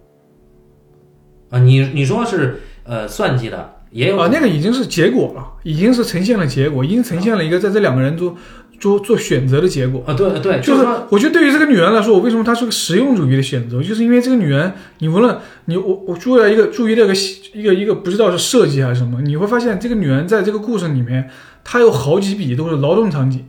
[1.49, 3.76] 的啊，你你说是呃算计的。
[3.93, 8.36] 也有啊，那个已经是结果了，已经是呈现了结果，已经呈现了一个在这两个人做
[8.80, 10.03] 做做选择的结果。
[10.07, 17.13] 啊，对对，就是我觉得对于这个女人来说，我为什么她是个实用主义的选择，就是因为这个女人，你无论你我我注意了一个注意这个
[17.53, 21.30] 一个一个不知道是设计还是什么，你会发现这个女人在这个故事里面，
[21.63, 23.45] 她有好几笔都是劳动场景，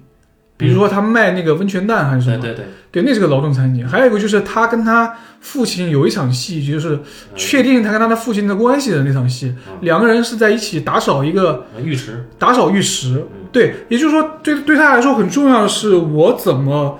[0.65, 3.87] 比如说他卖那个温泉蛋还是什么，对对对，对，那是个劳动场景。
[3.87, 6.99] 还有一个就是他跟他父亲有一场戏，就是
[7.37, 13.25] 确定他跟他的父亲的关系的那场戏，两个人是在一起打扫一个呃浴池，打扫浴池。
[13.53, 16.99] 对，也就是说，对对他来说很重要的是我怎么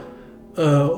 [0.55, 0.89] 呃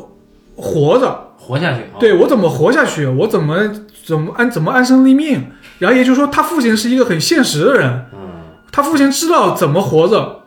[0.57, 3.57] 活着，活下去啊，对我怎么活下去，我怎么
[4.05, 5.47] 怎么安怎么安身立命。
[5.79, 8.19] 然后也就是说，他父亲是一个很现实的人，嗯，
[8.73, 10.41] 他父亲知道怎么活着，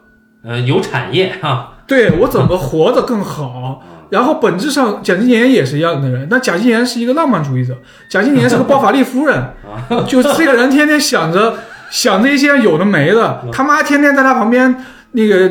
[0.43, 3.83] 呃，有产业哈，对我怎么活得更好。
[4.09, 7.77] 然后本质上，贾静雯也是一样的人，那贾静雯是一个浪漫主义者，
[8.09, 9.43] 贾静雯是个包法利夫人，
[10.07, 11.55] 就是这个人天天想着
[11.91, 15.47] 想着一些有的没的，他妈天天在他旁边那个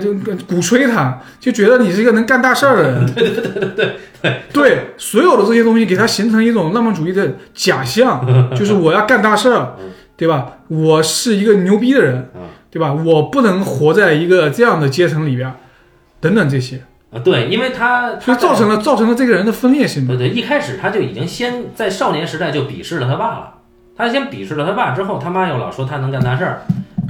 [0.49, 3.15] 鼓吹他，就觉得你是一个能干大事儿的人。
[3.15, 8.27] 对对对对对对，所有的这些东西给他形成一种浪漫主义的假象，
[8.57, 9.77] 就是我要干大事儿，
[10.17, 10.47] 对吧？
[10.67, 12.29] 我是一个牛逼的人，
[12.71, 12.93] 对吧？
[12.93, 15.53] 我不能活在一个这样的阶层里边，
[16.21, 16.81] 等等这些。
[17.11, 20.09] 啊，对，因为他所以造成了造成了这个人的分裂性嘛。
[20.09, 23.55] 对对，一开始他就已经先在少年时代就鄙视了他爸了，
[23.97, 26.63] 他先鄙视了他爸之后，他妈又老说他能干大事儿，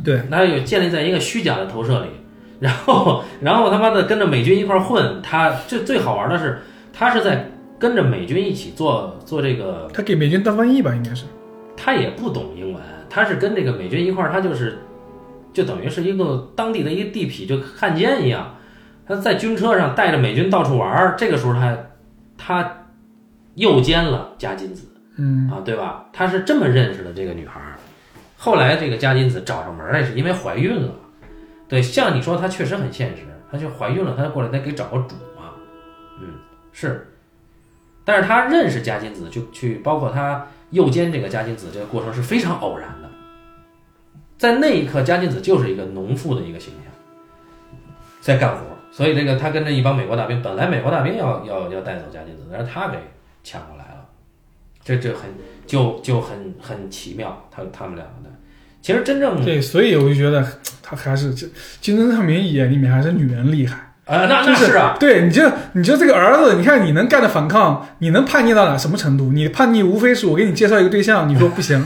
[0.04, 2.06] 对，他又建立在一个虚假的投射里，
[2.60, 6.60] 然后然后他妈的跟着美军一块儿混，他最最好玩的是
[6.92, 11.24] 他是在跟着美军一起做做这个，他给美军当翻译吧，应该是。
[11.76, 12.80] 他也不懂英文，
[13.10, 14.78] 他是跟这个美军一块儿，他就是
[15.52, 18.54] 就等于是一个当地的一个地痞，就汉奸一样。
[19.08, 21.76] 他在军车上带着美军到处玩儿，这个时候他
[22.36, 22.84] 他
[23.54, 24.86] 诱奸了加金子
[25.16, 26.06] 嗯啊，对吧？
[26.12, 27.74] 他是这么认识的这个女孩儿。
[28.36, 30.92] 后来这个加金子找上门来，是因为怀孕了。
[31.66, 35.50] 对，像你说，她确实很现实，她就怀孕了，她就过来得给找个主嘛。
[36.20, 36.34] 嗯，
[36.70, 37.08] 是。
[38.04, 43.08] 但是他认识加金子，就去包括他诱奸这个加金子这个过程是非常偶然的。
[44.38, 46.92] 在那一刻，加金子就是一个农妇的一个形象，
[48.20, 48.62] 在干活。
[48.90, 52.98] 所以这个他跟着一帮美国大兵，本来美国大兵要要要带走加金子，但是他给
[53.44, 54.06] 抢过来了，
[54.84, 55.30] 这这很
[55.66, 58.30] 就就很很奇妙，他他们两个的。
[58.80, 60.46] 其实真正对，所以我就觉得
[60.82, 61.46] 他还是这
[61.80, 63.76] 《金樽唱名眼》里面还是女人厉害。
[64.06, 65.42] 啊，那就那是啊，对，你就
[65.74, 69.32] 你就这个儿子，你看你能干的反抗，你能叛逆到哪什么程度？
[69.32, 71.84] 你叛逆无非是我给你介绍一个对象，你说不行，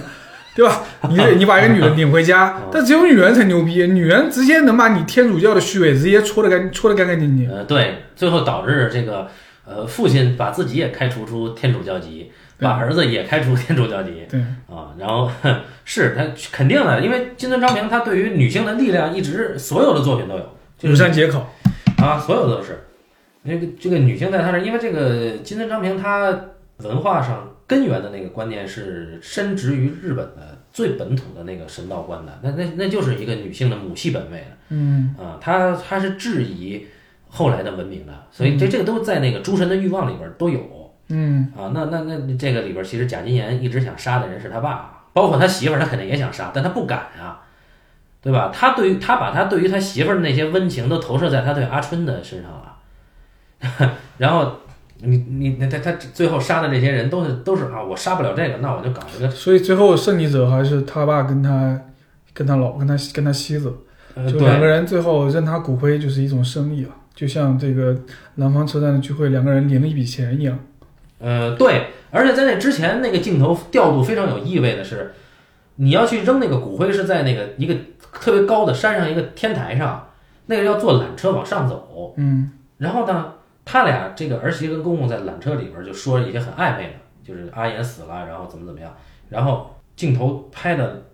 [0.55, 0.82] 对吧？
[1.09, 7.50] 你 你把一个女人领回家，但只有女人才牛逼，女人直接能把你天主教的虚伪直接戳的干戳的干干净净。
[7.50, 9.28] 呃，对，最后导致这个
[9.64, 15.30] 呃父亲把自己也开除出天主教籍，把儿子也开除天主教籍对，啊，然后
[15.84, 21.50] 是他肯定的，因为金村昌平他对于女性的力量一直所有的作品都有，就是庐山节考，
[21.98, 22.84] 啊，所有都是。
[23.44, 26.32] 那个这个女性在他那儿，因为这个金村昌平他
[26.78, 34.57] 文化上根源的那个观念是深植于日本的最本土的那个神道观的，那那那就是一个女性的母系本位的。
[34.68, 36.87] 嗯啊，他他是质疑
[37.29, 41.73] 后来的文明的，所以这这个都在那个诸神的欲望里边都有嗯啊。
[41.73, 47.41] 那那那这个里边其实贾金岩一直想杀的人是他爸，包括他媳妇儿，他肯定也想杀，但他不敢啊，
[48.20, 48.51] 对吧？
[48.53, 54.59] 他对于他把他对于他媳妇儿的那些温情都投射在他对阿春的身上了， 然后
[55.05, 61.80] 你你他他最后杀的这些人都是都是啊，我杀不了这个，那我就搞一个所以最后胜利者还是他爸跟他
[62.32, 63.72] 跟他老跟他跟他妻子，
[64.14, 67.96] 呃就两个人最后扔他骨灰就是一种胜利啊，就像这个
[68.36, 70.59] 南方车站的聚会，两个人领了一笔钱一样。
[71.18, 75.12] 呃，对，而且在那之前，那个镜头调度非常有意味的是，
[75.76, 77.74] 你要去扔那个骨灰是在那个一个
[78.20, 80.09] 特别高的山上一个天台上，
[80.46, 83.32] 那个要坐缆车往上走，嗯然后呢，
[83.65, 86.95] 他俩这个儿媳跟公公在缆车里边就说了一些很暧昧的，
[87.25, 88.95] 就是阿岩死了，然后怎么怎么样，
[89.29, 91.05] 然后镜头拍的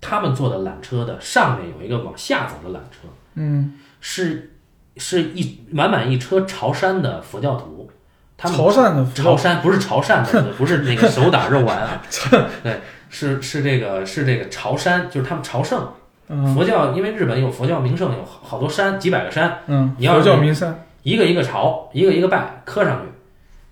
[0.00, 4.56] 他们坐的缆车的上面有一个往下走的缆车，嗯，是
[4.96, 7.90] 是一满满一车潮汕的佛教徒，
[8.36, 12.02] 他们潮汕的潮汕不是潮汕的，不是那个手打肉丸啊，
[12.62, 15.88] 对，是是这个是这个潮汕，就是他们朝圣。
[16.28, 16.54] 嗯。
[16.54, 23.08] 佛教，因为日本有佛教名胜，有好好多山，几百个山，嗯，你要是教名山，一个一个朝，一个一个拜，磕上去。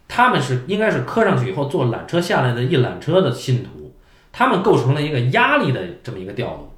[0.08, 3.92] 他们是应该是磕上去以后坐缆车下来的一缆车的信徒，
[4.32, 6.72] 他们构成了一个压力的这么一个调度。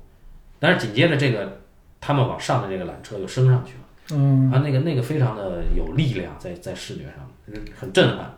[0.58, 1.60] 但是紧接着这个
[2.00, 3.78] 他们往上的这个缆车又升上去了。
[4.20, 7.14] 嗯啊，那个那个非常的有力量，在在视觉上
[7.46, 8.34] 嗯很震撼。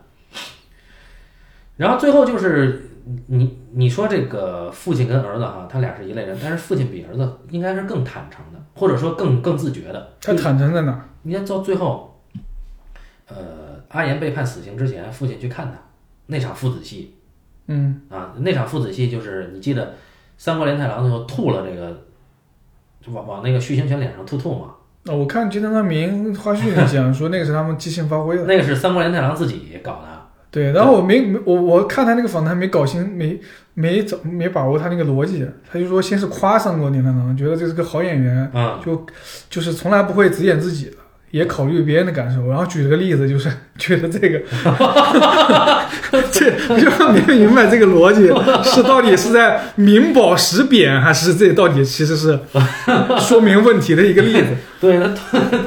[1.75, 2.89] 然后最后就是
[3.27, 10.13] 你你说这个父亲跟儿子哈，他俩是一类人，但是父亲比儿子应该是更坦诚的，或者说更更自觉的。
[10.21, 11.03] 他坦诚在哪？
[11.23, 12.21] 你看到最后，
[13.27, 13.35] 呃，
[13.87, 15.73] 阿岩被判死刑之前，父亲去看他
[16.27, 17.15] 那场父子戏
[17.67, 19.95] 嗯啊，那场父子戏就是你记得
[20.37, 22.03] 三国连太郎最后吐了这个，
[23.01, 24.75] 就往往那个徐行权脸上吐吐嘛。
[25.05, 30.07] 啊，我看金川明花絮里讲说那个是他们即兴发挥的， 那个是三国连太郎自己搞的。
[30.51, 33.39] 对，然后我没没我我看他那个访谈没搞清没
[33.75, 39.05] 没找没把握他那个逻辑，他就说先是夸上过林丹郎，觉得这是个好演员，嗯，就
[39.49, 40.97] 就是从来不会只演自己的，
[41.31, 42.47] 也考虑别人的感受。
[42.47, 44.39] 然后举了个例子，就是 觉得这个，
[46.31, 48.27] 这我就没明白这个逻辑
[48.69, 52.39] 是到底是在明褒实贬，还是这到底其实是
[53.19, 54.47] 说明问题的一个例子？
[54.79, 55.07] 对，他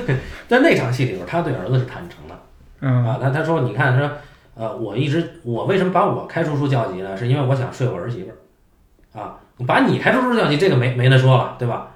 [0.07, 0.17] 对，
[0.49, 2.35] 在那场戏里边，他对儿子是坦诚的
[2.81, 3.19] 嗯啊。
[3.21, 4.11] 他他说，你看，他说，
[4.59, 7.17] 呃，我一直我为什么把我开除出教籍呢？
[7.17, 9.39] 是因为我想睡我儿媳妇儿啊。
[9.67, 11.93] 把你开除出教籍，这个没没得说了，对吧？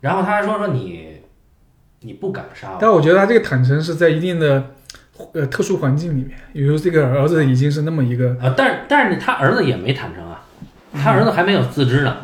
[0.00, 1.20] 然后他还说说你
[2.00, 4.70] 你不敢杀我，但我觉得他这个坦诚是在一定的
[5.32, 10.42] 呃特殊环境里面，比如这个儿子已经是那么一个，啊，但是但是他儿子也没坦诚啊，
[10.94, 12.16] 他儿子还没有自知呢。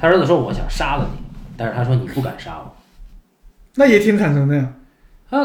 [0.00, 1.22] 他儿子说我想杀了你，
[1.56, 2.74] 但是他说你不敢杀我，
[3.76, 4.72] 那也挺坦诚的呀。
[5.30, 5.38] 啊，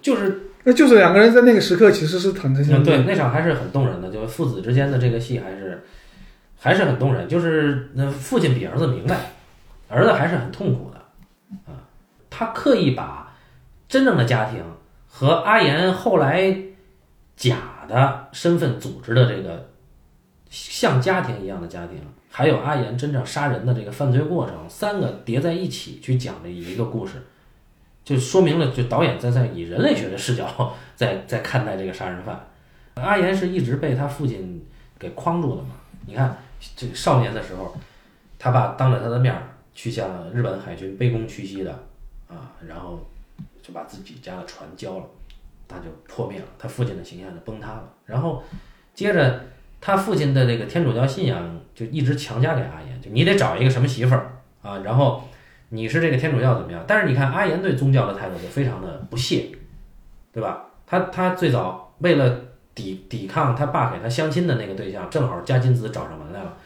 [0.00, 2.98] 就是那就是两个人在那个时刻其实是坦诚相嗯，对。
[3.04, 5.82] 那场还是很动人的，就是父子之间的这个戏还是
[6.58, 7.26] 还是很动人。
[7.26, 9.16] 就是那父亲比儿子明白，
[9.88, 10.98] 儿子还是很痛苦的
[11.72, 11.88] 啊。
[12.28, 13.34] 他刻意把
[13.88, 14.62] 真正的家庭
[15.06, 16.54] 和阿岩后来
[17.34, 19.70] 假的身份组织的这个
[20.50, 21.98] 像家庭一样的家庭，
[22.30, 27.14] 还有阿岩真正杀人的这个犯罪过程，三个叠在一起去讲的一个故事。
[28.08, 32.42] 就说明了，就导演在在以人类学的视角在在看待这个杀人犯。
[32.94, 34.64] 阿岩是一直被他父亲
[34.98, 35.72] 给框住的嘛？
[36.06, 36.34] 你看，
[36.74, 37.76] 这个少年的时候，
[38.38, 39.42] 他爸当着他的面儿
[39.74, 41.70] 去向日本海军卑躬屈膝的
[42.28, 43.06] 啊，然后
[43.62, 45.04] 就把自己家的船交了，
[45.68, 47.92] 他就破灭了，他父亲的形象就崩塌了。
[48.06, 48.42] 然后
[48.94, 49.44] 接着
[49.82, 54.32] 他父亲的这个天主教信仰就一直强加给阿岩，就你得找一个什么媳妇儿
[54.62, 55.27] 啊，然后
[55.70, 56.82] 你是这个天主教怎么样？
[56.86, 59.46] 但是你看阿岩对宗教的态度就非常的不屑，
[60.32, 60.66] 对吧？
[60.86, 62.40] 他他最早为了
[62.74, 66.56] 抵抵抗他爸给他相亲的那个对象，正好嘉金子找上门来了。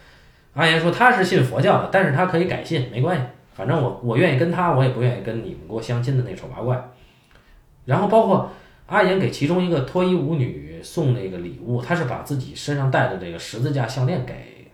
[0.54, 3.24] 阿岩说他是信佛教的，但是他可以改信，没关系，
[3.54, 6.90] 反正我我愿意跟他，我也不愿意跟你们给我相亲的那丑八怪。
[7.86, 8.50] 然后包括
[8.86, 14.70] 阿岩给其中一个脱衣舞女送那个礼物，他是把自己身上戴的这个十字架项链给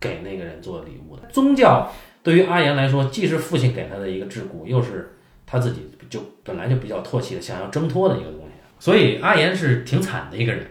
[0.00, 1.22] 给那个人做礼物的。
[1.28, 1.88] 宗教
[2.22, 5.16] 对于阿岩来说，既是父亲给他的一个桎梏，又是
[5.46, 8.46] 他自己就本来就比较唾弃的，想要挣脱的一个东西。
[8.78, 10.64] 所以阿岩是挺惨的一个人，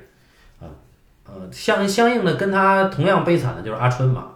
[0.60, 0.66] 啊，
[1.26, 4.30] 呃，相相应的跟他同样悲惨的就是阿春嘛。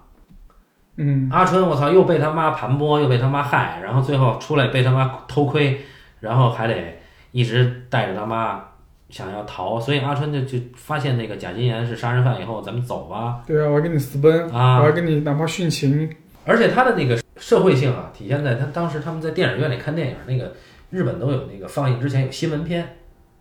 [0.98, 5.80] 嗯，阿春，我操，又被他妈盘剥，又被他妈害，然后最后出来被他妈偷窥，
[6.20, 7.00] 然后还得
[7.32, 8.62] 一直带着他妈
[9.10, 13.42] 想要逃，所以阿春就就发现那个贾金岩是杀人犯以后，咱们走吧。
[13.48, 16.10] 对啊，我要跟你私奔，啊我要跟你哪怕殉情，
[16.46, 20.54] 而且他的那个社会性啊，体现在他当时他们在电影院里看电影，那个
[20.90, 22.98] 日本都有那个放映之前有新闻片，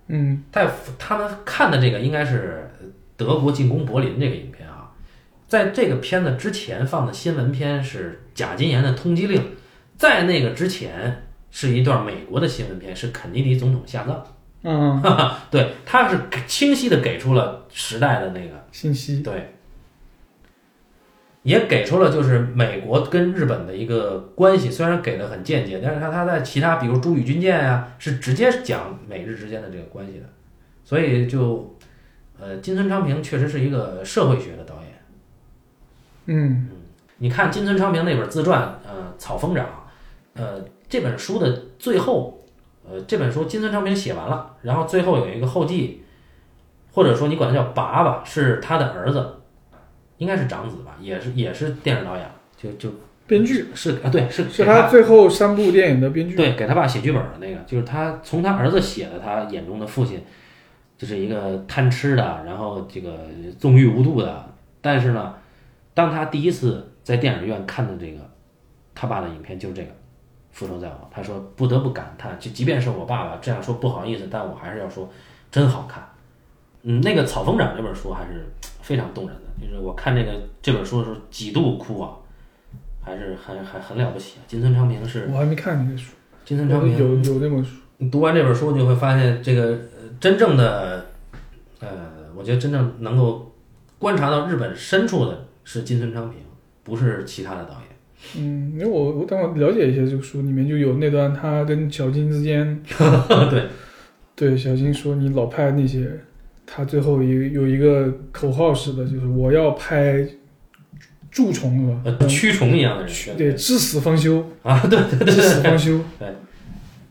[0.08, 2.70] 嗯在他们看的这个应该是
[3.16, 4.92] 德国进攻柏林这个影片啊，
[5.46, 9.42] 在这个片子之前放的新闻片是贾金岩的通缉令，
[9.96, 14.24] 在那个之前是一段美国的新闻片，是肯尼迪总统下葬。
[14.62, 15.02] 嗯，
[15.50, 19.54] 对，他是清晰的给出了时代的那个信息，对，
[21.42, 30.26] 也给出了就是美国跟日本的一个关系，虽然给的很间接，但是他他在其他比如朱宇军舰呀、是直接讲美日之间的这个关系的，
[30.84, 31.76] 所以就
[32.38, 34.84] 呃金村昌平确实是一个社会学的导演。
[36.26, 36.68] 嗯嗯
[37.18, 39.64] 你看金村昌平那本自传，呃，《草疯长》，
[40.34, 42.44] 呃，这本书的最后，
[42.84, 46.02] 呃，呃，这本书金村昌平写完了，然后最后有一个后记，
[46.92, 49.34] 或者说你管他叫爸爸，是他的儿子，
[50.20, 52.94] 应该是长子吧，也是也是电影导演，就就
[53.26, 56.36] 编剧是啊，对，是是他他最后三部电影的编剧。
[56.36, 60.22] 对，给他爸写剧本的那个，就是他从他儿子写的，他眼中的父亲，
[60.98, 63.18] 就是一个贪吃的，然后这个
[63.58, 64.44] 纵欲无度的。
[64.82, 65.34] 但是呢，
[65.94, 68.20] 当他第一次在电影院看的这个
[68.94, 69.88] 他爸的影片，就是这个
[70.50, 75.10] 《复仇在我》，他说不得不感叹，就即便是我爸爸这样说不好意思，但我还是要说，
[75.50, 76.06] 真好看。
[76.82, 78.46] 嗯，那个《草风长》这本书还是
[78.82, 80.32] 非常动人的，就是我看这个
[80.62, 82.16] 这本书的时候几度哭啊，
[83.02, 84.42] 还是很很很了不起啊。
[84.46, 86.12] 金村昌平是我还没看那个书，
[86.44, 87.76] 金村昌平有有那本书。
[87.98, 91.04] 你读完这本书，你会发现这个呃真正的，
[91.80, 91.88] 呃，
[92.34, 93.54] 我觉得真正能够
[93.98, 96.38] 观察到日本深处的是金村昌平，
[96.82, 97.82] 不是其他的导演。
[98.38, 102.82] 嗯，因为我我当我了解一下这个书里面就有那段他跟小金之间，
[103.50, 103.66] 对，
[104.34, 106.18] 对小金说你老拍那些，
[106.72, 110.24] 他最后一个有一个口号似的，就是我要拍
[111.28, 112.00] 蛀虫是吧？
[112.04, 116.00] 呃，蛆虫一样的人，对，至死方休，啊，对对对至死，方休。
[116.18, 116.28] 对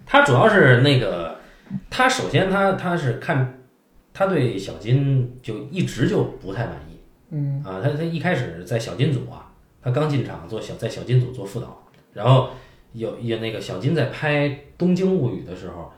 [0.05, 1.36] 他主要是那个，
[1.89, 3.60] 他首先他他是看，
[4.14, 6.97] 他对小金就一直就不太满意。
[7.32, 9.51] 嗯啊，他他一开始在小金组啊，
[9.82, 12.49] 他刚进场做小在小金组做副导，然后
[12.93, 15.97] 有有那个小金在拍《东京物语》的时候，呃，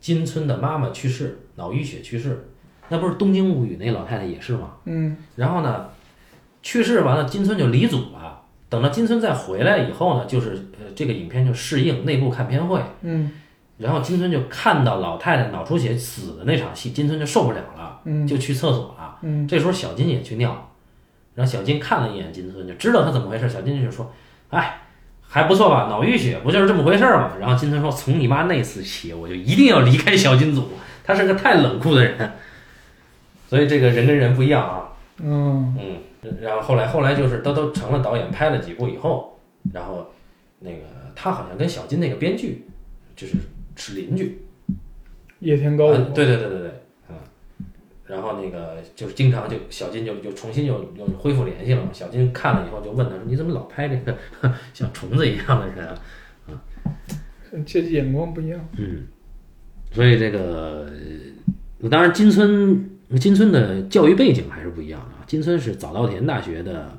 [0.00, 2.48] 金村的妈妈去世，脑淤血去世，
[2.88, 4.72] 那不是《东京物语》那老太太也是吗？
[4.84, 5.88] 嗯然后呢，
[6.62, 8.42] 去世完了，金村就离组了。
[8.68, 13.30] 等到金村再回来以后呢，就是呃这个影片就适应内部看片会，嗯
[13.78, 19.18] 然后金村就看到老太太脑出血死的那场戏，金村就受不了了，嗯就去厕所了。
[19.22, 20.72] 嗯这时候小金也去尿，
[21.34, 23.48] 然后小金看了一眼金村，就知道他怎么回事。
[23.48, 24.10] 小金就说
[24.50, 24.80] ：“哎，
[25.36, 25.86] 还不错吧？
[25.90, 30.70] 脑淤血不就是这么回事儿吗？”然后金村说：“从你妈那次起，我就一定要离开小金组。
[31.04, 32.32] 他是个太冷酷的人，
[33.46, 34.96] 所以这个人跟人不一样啊。
[35.22, 39.38] 嗯嗯，然后后来后来就是都都成了导演，拍了几部以后，
[39.74, 40.06] 然后
[40.60, 40.78] 那个
[41.14, 42.66] 他好像跟小金那个编剧
[43.14, 43.34] 就是
[43.76, 44.40] 是邻居。”
[45.40, 46.72] 叶天高啊，对对对对对，嗯，
[48.06, 51.90] 然后那个就是经常就小金就就重新就又恢复联系了嘛。
[51.92, 54.16] 小金看了以后就问他说：“你怎么老拍这个
[54.72, 56.00] 像虫子一样的人啊
[57.64, 59.06] 这眼光不一样。？”嗯，
[59.90, 60.90] 所以这个
[61.80, 65.24] 呃当然金村金村的教育背景还是不一样的啊。
[65.26, 66.96] 金村是早稻田大学的，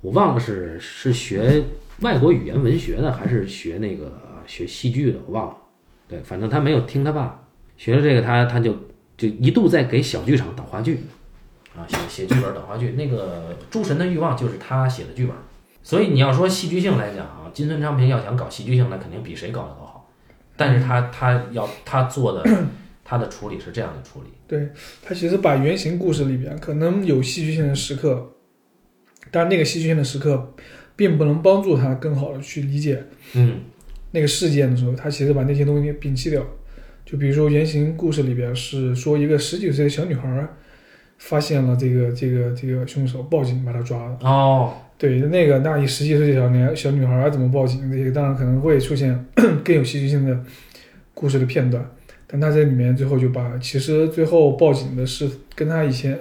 [0.00, 1.62] 我忘了是是学
[2.00, 4.12] 外国语言文学的还是学那个
[4.46, 5.56] 学戏剧的，我忘了。
[6.06, 7.42] 对，反正他没有听他爸
[7.76, 8.76] 学了这个他，他就
[9.16, 11.00] 就一度在给小剧场导话剧，
[11.76, 12.92] 啊，写写剧本导话剧。
[12.92, 15.34] 那个《诸神的欲望》就是他写的剧本，
[15.82, 20.10] 所以你要说戏剧性来讲啊，金村昌平要想搞戏剧性，那肯定比谁搞的都好。
[20.56, 22.64] 但是他他要他做的
[23.04, 24.68] 他的处理是这样的处理，对
[25.02, 28.32] 他其实把原型故事里边可能有戏剧性的时刻，
[29.30, 30.54] 但那个戏剧性的时刻
[30.96, 33.04] 并不能帮助他更好的去理解
[33.34, 33.60] 嗯
[34.12, 36.44] 那个事件的时候，他其实把那些东西摒弃掉。
[37.04, 40.46] 就比如说原型故事里边是说一个十几岁的小女孩
[41.18, 44.18] 发现了这个这个这个凶手，报警把他抓了。
[44.22, 47.90] 哦，对，那个那你十几岁的小年小女孩怎么报警？
[47.90, 49.24] 这些当然可能会出现
[49.62, 50.38] 更有戏剧性的
[51.12, 51.88] 故事的片段，
[52.26, 56.18] 但他在里面最后就把其实最后报警的是跟他以前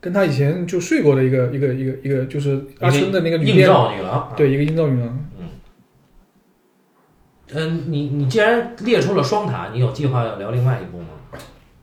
[0.00, 5.30] 跟他以前就睡过的一个一个一个一个就是阿春的那个女郎，对，一个阴道女郎。
[7.54, 11.06] 嗯，你你既然列出了双塔，你有计划要聊另外一部吗？《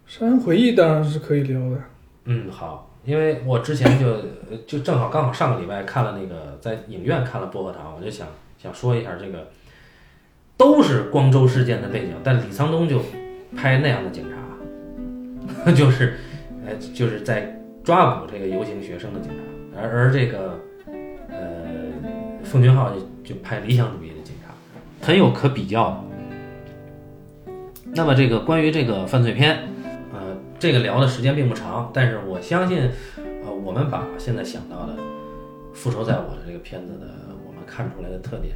[0.05, 1.77] 杀人回忆》当然是可以聊的。
[2.25, 8.27] 嗯，好，因为我之前就呃就正好刚好上个礼拜看了那个在影院看了薄荷糖，我就想
[8.57, 9.47] 想说一下这个，
[10.55, 13.01] 都是光州事件的背景，但李沧东就
[13.55, 14.25] 拍那样的警
[15.65, 16.15] 察， 就是
[16.65, 20.59] 呃就是在抓捕这个游行学生的警察，而而这个
[21.29, 21.37] 呃
[22.43, 24.09] 奉俊昊就就拍理想主义
[25.05, 26.03] 很有可比较。
[27.93, 29.59] 那么这个关于这个犯罪片，
[30.11, 34.93] 呃，这个聊的时间并不长，但是我相信，呃，我们把现在想到的
[35.75, 37.05] 《复仇在我》的这个片子的
[37.45, 38.55] 我们看出来的特点，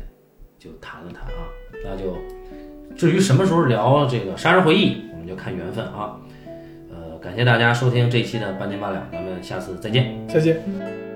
[0.57, 1.45] 就谈了谈啊。
[1.85, 2.17] 那就
[2.97, 6.19] 至于什么时候聊这个《杀人回忆》，我们就看缘分啊。
[6.89, 10.27] 呃，感谢大家收听这期的半斤八两，咱们下次再见。
[10.27, 11.08] 再见。